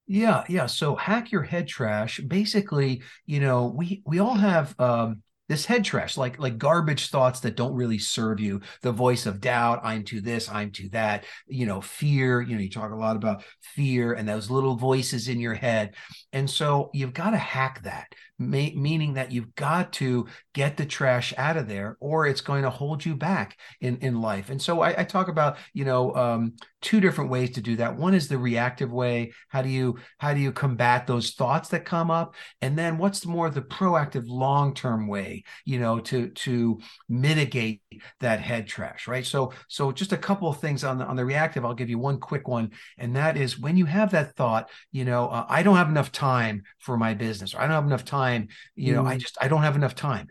Yeah, 0.06 0.44
yeah. 0.48 0.66
So 0.66 0.94
hack 0.94 1.32
your 1.32 1.42
head 1.42 1.66
trash. 1.66 2.20
Basically, 2.20 3.02
you 3.26 3.40
know, 3.40 3.74
we 3.74 4.02
we 4.06 4.20
all 4.20 4.36
have 4.36 4.78
um 4.78 5.22
this 5.52 5.66
head 5.66 5.84
trash, 5.84 6.16
like 6.16 6.38
like 6.38 6.56
garbage 6.56 7.10
thoughts 7.10 7.40
that 7.40 7.56
don't 7.56 7.74
really 7.74 7.98
serve 7.98 8.40
you. 8.40 8.62
The 8.80 8.90
voice 8.90 9.26
of 9.26 9.38
doubt, 9.40 9.80
I'm 9.84 10.02
to 10.04 10.22
this, 10.22 10.48
I'm 10.48 10.70
to 10.72 10.88
that. 10.90 11.24
You 11.46 11.66
know, 11.66 11.82
fear. 11.82 12.40
You 12.40 12.56
know, 12.56 12.62
you 12.62 12.70
talk 12.70 12.90
a 12.90 12.96
lot 12.96 13.16
about 13.16 13.44
fear 13.60 14.14
and 14.14 14.26
those 14.26 14.50
little 14.50 14.76
voices 14.76 15.28
in 15.28 15.40
your 15.40 15.54
head, 15.54 15.94
and 16.32 16.48
so 16.48 16.88
you've 16.94 17.12
got 17.12 17.30
to 17.30 17.36
hack 17.36 17.82
that 17.82 18.06
meaning 18.50 19.14
that 19.14 19.32
you've 19.32 19.54
got 19.54 19.92
to 19.94 20.26
get 20.54 20.76
the 20.76 20.86
trash 20.86 21.32
out 21.36 21.56
of 21.56 21.68
there 21.68 21.96
or 22.00 22.26
it's 22.26 22.40
going 22.40 22.62
to 22.62 22.70
hold 22.70 23.04
you 23.04 23.14
back 23.14 23.56
in, 23.80 23.96
in 23.98 24.20
life. 24.20 24.50
And 24.50 24.60
so 24.60 24.80
I, 24.80 25.00
I 25.00 25.04
talk 25.04 25.28
about, 25.28 25.56
you 25.72 25.84
know, 25.84 26.14
um, 26.14 26.54
two 26.80 27.00
different 27.00 27.30
ways 27.30 27.50
to 27.50 27.60
do 27.60 27.76
that. 27.76 27.96
One 27.96 28.14
is 28.14 28.28
the 28.28 28.38
reactive 28.38 28.92
way. 28.92 29.32
How 29.48 29.62
do 29.62 29.68
you, 29.68 29.98
how 30.18 30.34
do 30.34 30.40
you 30.40 30.52
combat 30.52 31.06
those 31.06 31.30
thoughts 31.30 31.68
that 31.70 31.84
come 31.84 32.10
up? 32.10 32.34
And 32.60 32.76
then 32.76 32.98
what's 32.98 33.24
more 33.24 33.48
the 33.48 33.62
proactive 33.62 34.24
long-term 34.26 35.06
way, 35.06 35.44
you 35.64 35.78
know, 35.78 36.00
to, 36.00 36.28
to 36.28 36.80
mitigate 37.08 37.82
that 38.20 38.40
head 38.40 38.66
trash, 38.66 39.06
right? 39.06 39.24
So, 39.24 39.52
so 39.68 39.92
just 39.92 40.12
a 40.12 40.16
couple 40.16 40.48
of 40.48 40.58
things 40.58 40.82
on 40.82 40.98
the, 40.98 41.06
on 41.06 41.16
the 41.16 41.24
reactive, 41.24 41.64
I'll 41.64 41.74
give 41.74 41.90
you 41.90 41.98
one 41.98 42.18
quick 42.18 42.48
one. 42.48 42.70
And 42.98 43.14
that 43.16 43.36
is 43.36 43.58
when 43.58 43.76
you 43.76 43.86
have 43.86 44.10
that 44.10 44.34
thought, 44.34 44.68
you 44.90 45.04
know, 45.04 45.28
uh, 45.28 45.46
I 45.48 45.62
don't 45.62 45.76
have 45.76 45.88
enough 45.88 46.10
time 46.10 46.62
for 46.78 46.96
my 46.96 47.14
business 47.14 47.54
or 47.54 47.58
I 47.58 47.62
don't 47.62 47.76
have 47.76 47.86
enough 47.86 48.04
time 48.04 48.31
time. 48.32 48.48
You 48.74 48.94
know, 48.94 49.04
mm. 49.04 49.08
I 49.08 49.18
just 49.18 49.36
I 49.40 49.48
don't 49.48 49.62
have 49.62 49.76
enough 49.76 49.94
time. 49.94 50.28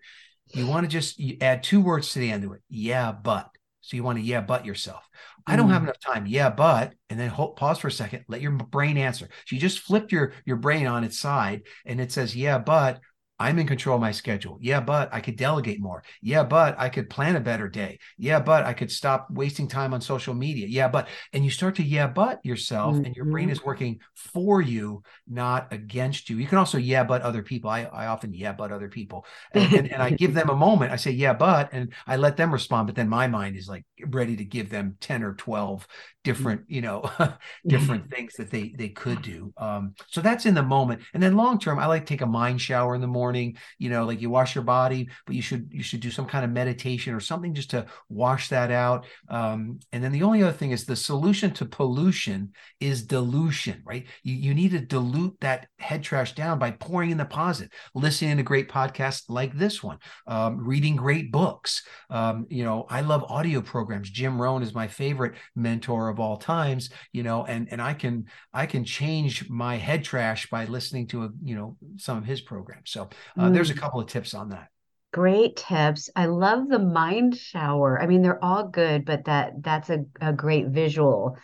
You 0.54 0.68
want 0.68 0.84
to 0.86 0.90
just 0.90 1.22
add 1.42 1.64
two 1.64 1.82
words 1.82 2.14
to 2.14 2.20
the 2.20 2.32
end 2.32 2.44
of 2.44 2.52
it. 2.52 2.62
Yeah, 2.70 3.12
but. 3.12 3.50
So 3.84 3.98
you 3.98 4.04
want 4.04 4.20
to 4.20 4.24
yeah, 4.24 4.42
but 4.42 4.64
yourself. 4.64 5.04
I 5.48 5.56
don't 5.56 5.72
have 5.72 5.82
mm. 5.82 5.86
enough 5.86 6.00
time. 6.00 6.28
Yeah, 6.28 6.52
but 6.52 6.94
and 7.10 7.20
then 7.20 7.30
hold, 7.30 7.56
pause 7.56 7.80
for 7.80 7.88
a 7.88 7.92
second. 7.92 8.26
Let 8.28 8.42
your 8.42 8.52
brain 8.52 8.96
answer. 8.96 9.28
So 9.48 9.56
you 9.56 9.60
just 9.60 9.80
flip 9.80 10.12
your 10.12 10.34
your 10.46 10.58
brain 10.58 10.86
on 10.86 11.04
its 11.04 11.18
side, 11.18 11.64
and 11.84 12.00
it 12.00 12.12
says 12.12 12.36
yeah, 12.36 12.60
but 12.60 13.00
I'm 13.42 13.58
in 13.58 13.66
control 13.66 13.96
of 13.96 14.02
my 14.02 14.12
schedule. 14.12 14.60
Yeah, 14.62 14.82
but 14.82 15.12
I 15.12 15.20
could 15.20 15.36
delegate 15.36 15.82
more. 15.82 16.04
Yeah, 16.22 16.44
but 16.44 16.76
I 16.78 16.90
could 16.90 17.10
plan 17.10 17.36
a 17.36 17.40
better 17.40 17.68
day. 17.68 17.98
Yeah, 18.16 18.40
but 18.40 18.66
I 18.66 18.74
could 18.74 18.92
stop 18.92 19.30
wasting 19.32 19.68
time 19.68 19.96
on 19.96 20.02
social 20.02 20.36
media. 20.36 20.68
Yeah, 20.68 20.88
but 20.88 21.08
and 21.34 21.44
you 21.44 21.50
start 21.50 21.76
to 21.78 21.84
yeah, 21.84 22.06
but 22.06 22.46
yourself, 22.46 22.96
mm-hmm. 22.96 23.06
and 23.06 23.16
your 23.16 23.26
brain 23.26 23.46
mm-hmm. 23.46 23.54
is 23.54 23.64
working 23.64 24.00
for 24.14 24.62
you, 24.62 25.02
not 25.28 25.74
against 25.74 26.30
you. 26.30 26.38
You 26.38 26.46
can 26.46 26.60
also 26.60 26.78
yeah, 26.78 27.04
but 27.04 27.24
other 27.24 27.42
people. 27.42 27.72
I, 27.72 27.86
I 27.86 28.06
often 28.06 28.32
yeah, 28.32 28.54
but 28.54 28.72
other 28.72 28.90
people, 28.90 29.26
and, 29.54 29.74
and, 29.74 29.92
and 29.92 30.04
I 30.04 30.10
give 30.22 30.36
them 30.36 30.50
a 30.50 30.56
moment. 30.56 30.92
I 30.92 30.98
say 30.98 31.12
yeah, 31.12 31.34
but, 31.34 31.70
and 31.72 31.94
I 32.06 32.18
let 32.18 32.38
them 32.38 32.54
respond. 32.54 32.86
But 32.86 32.96
then 32.96 33.10
my 33.10 33.28
mind 33.28 33.58
is 33.58 33.68
like 33.68 33.86
ready 34.06 34.36
to 34.36 34.46
give 34.46 34.70
them 34.70 34.98
ten 35.00 35.24
or 35.24 35.34
twelve 35.34 35.88
different 36.24 36.62
you 36.68 36.82
know 36.82 37.10
different 37.68 38.10
things 38.12 38.36
that 38.36 38.52
they 38.52 38.74
they 38.78 38.90
could 38.90 39.22
do 39.22 39.54
um 39.58 39.94
so 40.08 40.22
that's 40.22 40.46
in 40.46 40.54
the 40.54 40.64
moment 40.64 41.02
and 41.14 41.22
then 41.22 41.36
long 41.36 41.58
term 41.58 41.80
i 41.80 41.86
like 41.86 42.06
take 42.06 42.22
a 42.22 42.26
mind 42.26 42.62
shower 42.62 42.94
in 42.94 43.02
the 43.02 43.08
morning 43.08 43.31
you 43.78 43.90
know 43.90 44.06
like 44.06 44.22
you 44.22 44.30
wash 44.30 44.56
your 44.56 44.64
body 44.64 45.10
but 45.26 45.36
you 45.36 45.42
should 45.42 45.70
you 45.72 45.84
should 45.84 46.00
do 46.00 46.12
some 46.12 46.26
kind 46.26 46.46
of 46.46 46.52
meditation 46.52 47.14
or 47.14 47.20
something 47.20 47.54
just 47.54 47.72
to 47.72 47.86
wash 48.10 48.50
that 48.50 48.72
out. 48.72 49.06
Um 49.30 49.80
and 49.92 50.04
then 50.04 50.12
the 50.12 50.24
only 50.24 50.44
other 50.44 50.52
thing 50.52 50.72
is 50.72 50.86
the 50.86 50.96
solution 50.96 51.52
to 51.52 51.66
pollution 51.66 52.52
is 52.80 53.04
dilution 53.04 53.82
right? 53.86 54.06
You, 54.24 54.36
you 54.36 54.54
need 54.54 54.72
to 54.72 54.80
dilute 54.80 55.38
that 55.42 55.68
head 55.80 56.04
trash 56.04 56.34
down 56.34 56.60
by 56.60 56.72
pouring 56.72 57.12
in 57.12 57.18
the 57.18 57.26
positive 57.26 57.72
listening 57.96 58.38
to 58.38 58.44
great 58.44 58.70
podcasts 58.70 59.24
like 59.30 59.54
this 59.54 59.84
one 59.84 59.98
um, 60.28 60.66
reading 60.66 60.96
great 60.96 61.32
books. 61.32 61.84
Um, 62.10 62.46
you 62.50 62.64
know 62.64 62.86
i 62.90 63.02
love 63.02 63.24
audio 63.30 63.62
programs. 63.62 64.10
Jim 64.10 64.42
rohn 64.42 64.64
is 64.64 64.74
my 64.74 64.88
favorite 64.88 65.34
mentor 65.56 66.10
of 66.10 66.20
all 66.20 66.38
times 66.38 66.90
you 67.12 67.24
know 67.24 67.46
and 67.46 67.68
and 67.72 67.82
i 67.82 67.94
can 67.94 68.26
i 68.54 68.66
can 68.66 68.84
change 68.84 69.50
my 69.50 69.78
head 69.78 70.04
trash 70.04 70.50
by 70.50 70.66
listening 70.66 71.08
to 71.08 71.24
a 71.24 71.30
you 71.44 71.56
know 71.56 71.78
some 71.98 72.18
of 72.18 72.26
his 72.26 72.42
programs. 72.42 72.92
So 72.92 73.10
uh, 73.38 73.44
mm. 73.44 73.54
there's 73.54 73.70
a 73.70 73.74
mm. 73.74 73.80
couple 73.80 74.00
of 74.00 74.08
tips 74.08 74.34
on 74.34 74.50
that 74.50 74.70
Great 75.14 75.58
tips. 75.58 76.10
I 76.16 76.28
love 76.28 76.70
the 76.70 76.80
mind 76.80 77.36
shower. 77.36 78.02
I 78.02 78.08
mean, 78.08 78.22
they're 78.22 78.42
all 78.42 78.70
good, 78.70 79.04
but 79.04 79.26
that 79.26 79.62
that's 79.62 79.90
a, 79.90 80.06
a 80.22 80.32
great 80.32 80.68
visual 80.68 81.38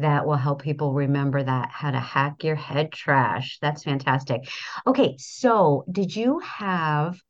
that 0.00 0.26
will 0.26 0.36
help 0.36 0.62
people 0.62 0.92
remember 0.92 1.40
that 1.40 1.70
how 1.70 1.92
to 1.92 2.00
hack 2.00 2.42
your 2.42 2.56
head 2.56 2.90
trash. 2.90 3.58
That's 3.62 3.84
fantastic. 3.84 4.40
Okay, 4.88 5.14
so 5.18 5.84
did 5.90 6.16
you 6.16 6.40
have 6.40 7.20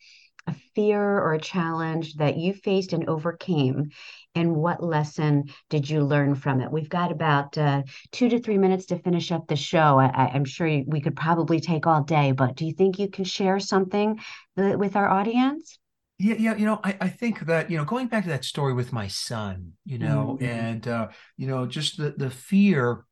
a 0.47 0.55
fear 0.75 1.01
or 1.01 1.35
a 1.35 1.41
challenge 1.41 2.15
that 2.15 2.37
you 2.37 2.53
faced 2.53 2.93
and 2.93 3.09
overcame 3.09 3.91
and 4.35 4.57
what 4.57 4.83
lesson 4.83 5.45
did 5.69 5.89
you 5.89 6.05
learn 6.05 6.35
from 6.35 6.61
it? 6.61 6.71
We've 6.71 6.89
got 6.89 7.13
about 7.13 7.57
uh, 7.59 7.83
two 8.13 8.29
to 8.31 8.41
three 8.41 8.59
minutes 8.59 8.87
to 8.87 8.99
finish 8.99 9.31
up 9.31 9.47
the 9.47 9.57
show. 9.57 9.99
I, 9.99 10.35
am 10.35 10.45
sure 10.45 10.83
we 10.87 11.01
could 11.01 11.17
probably 11.17 11.61
take 11.61 11.87
all 11.87 12.03
day, 12.03 12.33
but 12.33 12.57
do 12.57 12.65
you 12.65 12.73
think 12.73 12.99
you 12.99 13.09
can 13.09 13.25
share 13.25 13.61
something 13.61 14.21
th- 14.57 14.77
with 14.77 14.97
our 14.97 15.09
audience? 15.09 15.79
Yeah, 16.19 16.37
yeah, 16.39 16.57
you 16.57 16.65
know, 16.65 16.81
I, 16.83 16.97
I 17.01 17.09
think 17.09 17.41
that, 17.41 17.71
you 17.71 17.77
know, 17.77 17.85
going 17.85 18.07
back 18.07 18.25
to 18.25 18.31
that 18.31 18.45
story 18.45 18.73
with 18.73 18.93
my 18.93 19.09
son, 19.09 19.73
you 19.85 19.99
know, 19.99 20.39
mm-hmm. 20.41 20.45
and 20.45 20.89
uh, 20.89 21.09
you 21.37 21.47
know, 21.47 21.67
just 21.67 21.99
the 21.99 22.15
the 22.17 22.31
fear, 22.31 23.05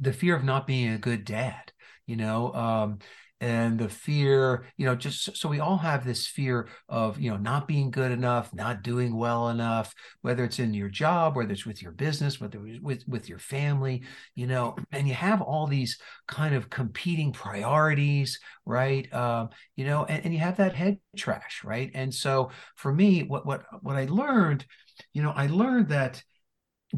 the 0.00 0.12
fear 0.12 0.36
of 0.36 0.44
not 0.44 0.66
being 0.66 0.92
a 0.92 0.98
good 0.98 1.24
dad, 1.24 1.72
you 2.06 2.16
know, 2.16 2.54
um, 2.54 2.98
and 3.40 3.78
the 3.78 3.88
fear 3.88 4.66
you 4.78 4.86
know 4.86 4.94
just 4.94 5.36
so 5.36 5.48
we 5.48 5.60
all 5.60 5.76
have 5.76 6.04
this 6.04 6.26
fear 6.26 6.68
of 6.88 7.20
you 7.20 7.30
know 7.30 7.36
not 7.36 7.68
being 7.68 7.90
good 7.90 8.10
enough 8.10 8.54
not 8.54 8.82
doing 8.82 9.14
well 9.14 9.50
enough 9.50 9.94
whether 10.22 10.44
it's 10.44 10.58
in 10.58 10.72
your 10.72 10.88
job 10.88 11.36
whether 11.36 11.52
it's 11.52 11.66
with 11.66 11.82
your 11.82 11.92
business 11.92 12.40
whether 12.40 12.64
it's 12.66 12.80
with 12.80 13.04
with 13.06 13.28
your 13.28 13.38
family 13.38 14.02
you 14.34 14.46
know 14.46 14.74
and 14.92 15.06
you 15.06 15.14
have 15.14 15.42
all 15.42 15.66
these 15.66 15.98
kind 16.26 16.54
of 16.54 16.70
competing 16.70 17.32
priorities 17.32 18.38
right? 18.64 19.12
Um, 19.14 19.50
you 19.76 19.84
know 19.84 20.04
and, 20.04 20.24
and 20.24 20.34
you 20.34 20.40
have 20.40 20.56
that 20.56 20.74
head 20.74 20.98
trash 21.16 21.62
right? 21.64 21.90
And 21.94 22.12
so 22.12 22.50
for 22.74 22.92
me 22.92 23.22
what 23.22 23.46
what 23.46 23.64
what 23.82 23.96
i 23.96 24.06
learned 24.06 24.64
you 25.12 25.22
know 25.22 25.32
i 25.34 25.46
learned 25.46 25.88
that 25.88 26.22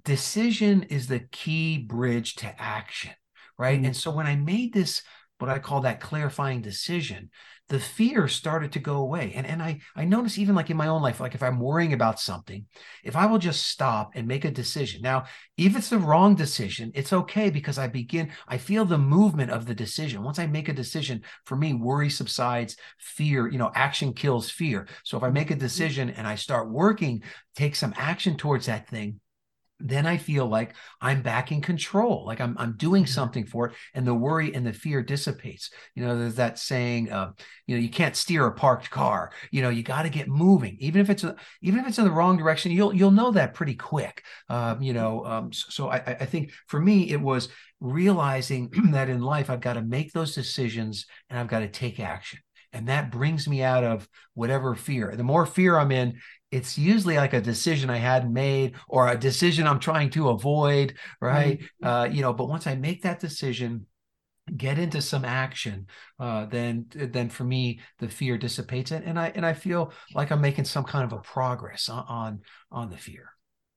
decision 0.05 0.85
is 0.85 1.07
the 1.07 1.20
key 1.20 1.79
bridge 1.79 2.37
to 2.37 2.61
action 2.61 3.12
right? 3.59 3.77
Mm-hmm. 3.79 3.87
and 3.87 3.96
so 3.96 4.11
when 4.11 4.27
i 4.27 4.37
made 4.37 4.72
this 4.72 5.03
what 5.38 5.51
I 5.51 5.59
call 5.59 5.83
that 5.83 6.01
clarifying 6.01 6.62
decision, 6.62 7.31
the 7.68 7.79
fear 7.79 8.29
started 8.29 8.72
to 8.72 8.79
go 8.79 8.96
away. 8.96 9.33
And, 9.35 9.46
and 9.46 9.62
I, 9.62 9.81
I 9.94 10.05
notice 10.05 10.38
even 10.38 10.55
like 10.55 10.70
in 10.70 10.77
my 10.77 10.88
own 10.88 11.03
life, 11.03 11.20
like 11.20 11.35
if 11.35 11.42
I'm 11.42 11.61
worrying 11.61 11.92
about 11.92 12.18
something, 12.18 12.64
if 13.05 13.14
I 13.14 13.27
will 13.27 13.38
just 13.38 13.66
stop 13.66 14.12
and 14.14 14.27
make 14.27 14.44
a 14.44 14.51
decision. 14.51 15.03
Now, 15.03 15.24
if 15.57 15.77
it's 15.77 15.90
the 15.90 15.98
wrong 15.98 16.35
decision, 16.35 16.90
it's 16.94 17.12
okay 17.12 17.51
because 17.51 17.79
I 17.79 17.87
begin, 17.87 18.33
I 18.46 18.57
feel 18.57 18.85
the 18.85 18.98
movement 18.98 19.51
of 19.51 19.66
the 19.66 19.74
decision. 19.74 20.22
Once 20.22 20.38
I 20.38 20.46
make 20.46 20.68
a 20.68 20.72
decision, 20.72 21.22
for 21.44 21.57
me, 21.57 21.74
worry 21.74 22.09
subsides, 22.09 22.77
fear, 22.98 23.48
you 23.48 23.59
know, 23.59 23.70
action 23.74 24.14
kills 24.14 24.51
fear. 24.51 24.88
So 25.05 25.18
if 25.18 25.22
I 25.22 25.31
make 25.31 25.51
a 25.51 25.55
mm-hmm. 25.55 25.61
decision 25.61 26.11
and 26.11 26.27
I 26.27 26.37
start 26.37 26.70
working, 26.70 27.22
take 27.55 27.77
some 27.77 27.94
action 27.96 28.37
towards 28.37 28.66
that 28.66 28.88
thing, 28.88 29.20
then 29.81 30.07
I 30.07 30.17
feel 30.17 30.47
like 30.47 30.75
I'm 31.01 31.23
back 31.23 31.53
in 31.53 31.61
control, 31.61 32.25
like 32.27 32.41
I'm 32.41 32.57
I'm 32.59 32.77
doing 32.77 33.05
mm-hmm. 33.05 33.12
something 33.12 33.47
for 33.47 33.67
it, 33.67 33.75
and 33.95 34.07
the 34.07 34.14
worry 34.14 34.55
and 34.55 34.67
the 34.67 34.73
fear 34.73 35.03
dissipates. 35.03 35.71
You 35.95 36.05
know, 36.05 36.19
there's 36.19 36.37
that 36.37 36.59
saying, 36.59 37.12
uh, 37.12 37.33
you 37.67 37.77
know, 37.77 37.83
you 37.83 37.88
can't 37.88 38.17
steer 38.17 38.47
a 38.47 38.53
parked 38.53 38.91
car. 38.91 39.31
You 39.51 39.62
know, 39.62 39.69
you 39.69 39.83
got 39.83 40.03
to 40.03 40.09
get 40.09 40.29
moving, 40.29 40.77
even 40.81 41.01
if 41.01 41.11
it's 41.11 41.25
a, 41.25 41.37
even 41.62 41.81
if 41.81 41.88
it's 41.88 41.99
in 41.99 42.05
the 42.05 42.11
wrong 42.11 42.37
direction. 42.37 42.73
You'll 42.73 42.95
you'll 42.95 43.11
know 43.11 43.31
that 43.33 43.55
pretty 43.55 43.75
quick. 43.75 44.25
Um, 44.49 44.83
you 44.83 44.93
know, 44.93 45.25
um, 45.25 45.53
so 45.53 45.88
I 45.91 45.99
I 45.99 46.25
think 46.27 46.53
for 46.67 46.81
me 46.81 47.11
it 47.11 47.21
was 47.21 47.49
realizing 47.81 48.71
that 48.93 49.09
in 49.09 49.21
life 49.21 49.51
I've 49.51 49.61
got 49.61 49.75
to 49.75 49.83
make 49.83 50.12
those 50.12 50.35
decisions 50.35 51.07
and 51.31 51.38
I've 51.38 51.49
got 51.49 51.61
to 51.61 51.69
take 51.69 52.01
action 52.01 52.41
and 52.73 52.88
that 52.88 53.11
brings 53.11 53.49
me 53.49 53.62
out 53.62 53.85
of 53.85 54.09
whatever 54.35 54.75
fear 54.75 55.14
the 55.17 55.23
more 55.23 55.47
fear 55.47 55.79
i'm 55.79 55.93
in 55.93 56.19
it's 56.51 56.79
usually 56.79 57.17
like 57.17 57.35
a 57.35 57.41
decision 57.41 57.91
I 57.91 57.99
hadn't 57.99 58.33
made 58.33 58.75
or 58.89 59.09
a 59.09 59.19
decision 59.19 59.67
I'm 59.67 59.81
trying 59.81 60.11
to 60.11 60.31
avoid, 60.31 60.95
right? 61.21 61.61
Mm-hmm. 61.61 61.87
Uh, 61.87 62.05
you 62.07 62.23
know, 62.23 62.33
but 62.33 62.49
once 62.49 62.67
I 62.67 62.75
make 62.75 63.03
that 63.03 63.21
decision, 63.21 63.87
get 64.57 64.79
into 64.79 65.03
some 65.03 65.25
action, 65.25 65.87
uh, 66.19 66.47
then 66.47 66.87
then 66.95 67.29
for 67.29 67.45
me 67.45 67.81
the 67.99 68.09
fear 68.09 68.39
dissipates, 68.39 68.91
and, 68.91 69.05
and 69.05 69.19
I 69.19 69.33
and 69.35 69.45
I 69.45 69.53
feel 69.53 69.93
like 70.15 70.31
I'm 70.31 70.41
making 70.41 70.65
some 70.65 70.85
kind 70.85 71.05
of 71.05 71.13
a 71.13 71.21
progress 71.21 71.89
on 71.89 72.05
on, 72.09 72.41
on 72.71 72.91
the 72.91 72.97
fear. 72.97 73.33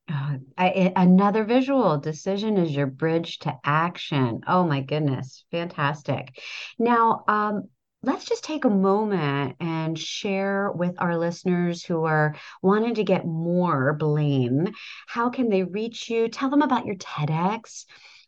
Uh, 0.09 0.37
I, 0.57 0.91
another 0.95 1.43
visual 1.43 1.97
decision 1.97 2.57
is 2.57 2.71
your 2.71 2.87
bridge 2.87 3.39
to 3.39 3.57
action. 3.63 4.41
Oh 4.47 4.65
my 4.65 4.81
goodness, 4.81 5.45
fantastic! 5.51 6.41
Now, 6.79 7.23
um, 7.27 7.69
let's 8.03 8.25
just 8.25 8.43
take 8.43 8.65
a 8.65 8.69
moment 8.69 9.55
and 9.59 9.97
share 9.97 10.71
with 10.71 10.95
our 10.97 11.17
listeners 11.17 11.83
who 11.83 12.05
are 12.05 12.35
wanting 12.61 12.95
to 12.95 13.03
get 13.03 13.25
more 13.25 13.93
Blaine. 13.93 14.73
How 15.07 15.29
can 15.29 15.49
they 15.49 15.63
reach 15.63 16.09
you? 16.09 16.27
Tell 16.27 16.49
them 16.49 16.61
about 16.61 16.85
your 16.85 16.95
TEDx. 16.95 17.85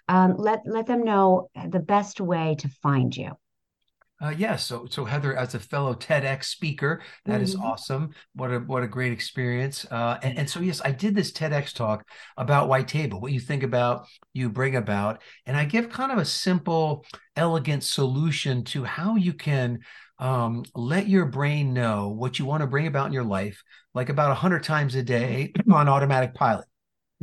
Um, 0.07 0.35
let 0.37 0.61
let 0.65 0.85
them 0.85 1.03
know 1.03 1.49
the 1.69 1.79
best 1.79 2.19
way 2.19 2.55
to 2.59 2.67
find 2.67 3.15
you. 3.15 3.31
Uh, 4.23 4.29
yes. 4.29 4.39
Yeah, 4.39 4.55
so, 4.55 4.87
so 4.89 5.03
Heather, 5.03 5.35
as 5.35 5.53
a 5.53 5.59
fellow 5.59 5.93
TEDx 5.93 6.45
speaker, 6.45 7.01
that 7.25 7.33
mm-hmm. 7.33 7.43
is 7.43 7.55
awesome. 7.57 8.11
What 8.35 8.53
a 8.53 8.59
what 8.59 8.81
a 8.81 8.87
great 8.87 9.11
experience. 9.11 9.85
Uh, 9.91 10.17
and, 10.23 10.37
and 10.37 10.49
so, 10.49 10.61
yes, 10.61 10.81
I 10.83 10.91
did 10.91 11.13
this 11.13 11.33
TEDx 11.33 11.73
talk 11.73 12.07
about 12.37 12.69
WTABA, 12.69 13.19
what 13.19 13.33
you 13.33 13.41
think 13.41 13.63
about, 13.63 14.05
you 14.31 14.49
bring 14.49 14.77
about, 14.77 15.21
and 15.45 15.57
I 15.57 15.65
give 15.65 15.89
kind 15.89 16.09
of 16.09 16.19
a 16.19 16.25
simple, 16.25 17.05
elegant 17.35 17.83
solution 17.83 18.63
to 18.65 18.85
how 18.85 19.17
you 19.17 19.33
can 19.33 19.79
um, 20.19 20.63
let 20.73 21.09
your 21.09 21.25
brain 21.25 21.73
know 21.73 22.07
what 22.07 22.39
you 22.39 22.45
want 22.45 22.61
to 22.61 22.67
bring 22.67 22.87
about 22.87 23.07
in 23.07 23.13
your 23.13 23.25
life, 23.25 23.61
like 23.93 24.07
about 24.07 24.31
a 24.31 24.35
hundred 24.35 24.63
times 24.63 24.95
a 24.95 25.03
day 25.03 25.51
on 25.71 25.89
automatic 25.89 26.33
pilot. 26.33 26.65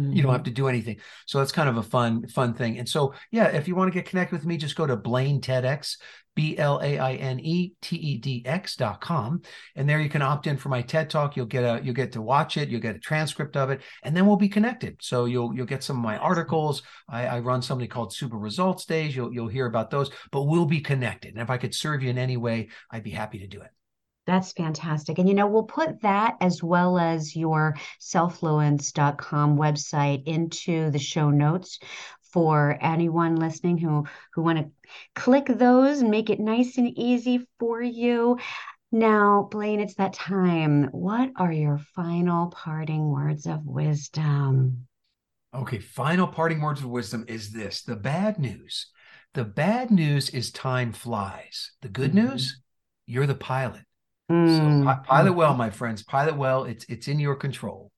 Mm-hmm. 0.00 0.12
You 0.12 0.22
don't 0.22 0.32
have 0.32 0.40
mm-hmm. 0.40 0.46
to 0.46 0.50
do 0.52 0.68
anything. 0.68 0.96
So 1.26 1.38
that's 1.38 1.52
kind 1.52 1.68
of 1.68 1.76
a 1.76 1.82
fun, 1.82 2.26
fun 2.28 2.54
thing. 2.54 2.78
And 2.78 2.88
so, 2.88 3.14
yeah, 3.30 3.48
if 3.48 3.68
you 3.68 3.74
want 3.74 3.92
to 3.92 3.98
get 3.98 4.08
connected 4.08 4.34
with 4.34 4.46
me, 4.46 4.56
just 4.56 4.76
go 4.76 4.86
to 4.86 4.96
Blaine 4.96 5.40
TEDx, 5.40 5.96
B 6.36 6.56
L 6.56 6.80
A 6.82 6.98
I 6.98 7.14
N 7.14 7.40
E 7.40 7.72
T 7.82 7.96
E 7.96 8.16
D 8.18 8.42
X 8.46 8.76
dot 8.76 9.00
com. 9.00 9.42
And 9.76 9.88
there 9.88 10.00
you 10.00 10.08
can 10.08 10.22
opt 10.22 10.46
in 10.46 10.56
for 10.56 10.68
my 10.68 10.80
TED 10.80 11.10
talk. 11.10 11.36
You'll 11.36 11.46
get 11.46 11.64
a 11.64 11.84
you'll 11.84 11.94
get 11.94 12.12
to 12.12 12.22
watch 12.22 12.56
it, 12.56 12.68
you'll 12.68 12.80
get 12.80 12.96
a 12.96 13.00
transcript 13.00 13.56
of 13.56 13.70
it, 13.70 13.82
and 14.04 14.16
then 14.16 14.26
we'll 14.26 14.36
be 14.36 14.48
connected. 14.48 14.96
So 15.00 15.24
you'll 15.24 15.54
you'll 15.54 15.66
get 15.66 15.82
some 15.82 15.96
of 15.96 16.02
my 16.02 16.16
articles. 16.18 16.82
I, 17.08 17.26
I 17.26 17.38
run 17.40 17.62
something 17.62 17.88
called 17.88 18.14
Super 18.14 18.38
Results 18.38 18.84
Days. 18.86 19.14
You'll 19.14 19.34
you'll 19.34 19.48
hear 19.48 19.66
about 19.66 19.90
those, 19.90 20.10
but 20.30 20.44
we'll 20.44 20.66
be 20.66 20.80
connected. 20.80 21.32
And 21.32 21.42
if 21.42 21.50
I 21.50 21.58
could 21.58 21.74
serve 21.74 22.02
you 22.02 22.10
in 22.10 22.18
any 22.18 22.36
way, 22.36 22.68
I'd 22.90 23.02
be 23.02 23.10
happy 23.10 23.40
to 23.40 23.48
do 23.48 23.60
it. 23.60 23.70
That's 24.30 24.52
fantastic. 24.52 25.18
And 25.18 25.28
you 25.28 25.34
know, 25.34 25.48
we'll 25.48 25.64
put 25.64 26.02
that 26.02 26.36
as 26.40 26.62
well 26.62 27.00
as 27.00 27.34
your 27.34 27.76
selffluence.com 27.98 29.58
website 29.58 30.22
into 30.24 30.88
the 30.92 31.00
show 31.00 31.30
notes 31.30 31.80
for 32.32 32.78
anyone 32.80 33.34
listening 33.34 33.76
who 33.76 34.06
who 34.32 34.42
want 34.42 34.58
to 34.58 34.70
click 35.16 35.46
those 35.46 36.00
and 36.00 36.12
make 36.12 36.30
it 36.30 36.38
nice 36.38 36.78
and 36.78 36.96
easy 36.96 37.44
for 37.58 37.82
you. 37.82 38.38
Now, 38.92 39.48
Blaine, 39.50 39.80
it's 39.80 39.96
that 39.96 40.12
time. 40.12 40.84
What 40.92 41.32
are 41.34 41.50
your 41.50 41.78
final 41.96 42.50
parting 42.50 43.10
words 43.10 43.48
of 43.48 43.66
wisdom? 43.66 44.86
Okay, 45.52 45.80
final 45.80 46.28
parting 46.28 46.60
words 46.60 46.82
of 46.82 46.88
wisdom 46.88 47.24
is 47.26 47.50
this 47.50 47.82
the 47.82 47.96
bad 47.96 48.38
news. 48.38 48.92
The 49.34 49.44
bad 49.44 49.90
news 49.90 50.30
is 50.30 50.52
time 50.52 50.92
flies. 50.92 51.72
The 51.82 51.88
good 51.88 52.12
mm-hmm. 52.12 52.28
news, 52.28 52.60
you're 53.08 53.26
the 53.26 53.34
pilot. 53.34 53.82
Mm-hmm. 54.30 54.86
So 54.86 54.94
pilot 55.04 55.32
well, 55.32 55.54
my 55.54 55.70
friends. 55.70 56.02
Pilot 56.02 56.36
well. 56.36 56.64
It's 56.64 56.84
it's 56.88 57.08
in 57.08 57.18
your 57.18 57.34
control. 57.34 57.90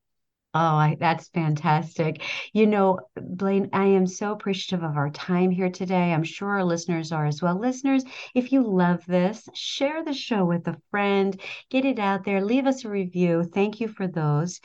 Oh, 0.54 0.58
I, 0.58 0.96
that's 1.00 1.28
fantastic. 1.28 2.22
You 2.52 2.66
know, 2.66 2.98
Blaine, 3.16 3.70
I 3.72 3.86
am 3.86 4.06
so 4.06 4.32
appreciative 4.32 4.84
of 4.84 4.98
our 4.98 5.08
time 5.08 5.50
here 5.50 5.70
today. 5.70 6.12
I'm 6.12 6.24
sure 6.24 6.50
our 6.50 6.64
listeners 6.64 7.10
are 7.10 7.24
as 7.24 7.40
well. 7.40 7.58
Listeners, 7.58 8.04
if 8.34 8.52
you 8.52 8.62
love 8.62 9.02
this, 9.06 9.48
share 9.54 10.04
the 10.04 10.12
show 10.12 10.44
with 10.44 10.68
a 10.68 10.76
friend, 10.90 11.40
get 11.70 11.86
it 11.86 11.98
out 11.98 12.26
there, 12.26 12.44
leave 12.44 12.66
us 12.66 12.84
a 12.84 12.90
review. 12.90 13.44
Thank 13.44 13.80
you 13.80 13.88
for 13.88 14.06
those. 14.06 14.60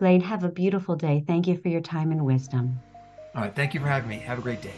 Blaine, 0.00 0.20
have 0.22 0.42
a 0.42 0.50
beautiful 0.50 0.96
day. 0.96 1.22
Thank 1.24 1.46
you 1.46 1.58
for 1.58 1.68
your 1.68 1.82
time 1.82 2.10
and 2.10 2.24
wisdom. 2.24 2.80
All 3.34 3.42
right. 3.42 3.54
Thank 3.54 3.74
you 3.74 3.80
for 3.80 3.86
having 3.86 4.08
me. 4.08 4.16
Have 4.18 4.38
a 4.38 4.42
great 4.42 4.62
day. 4.62 4.74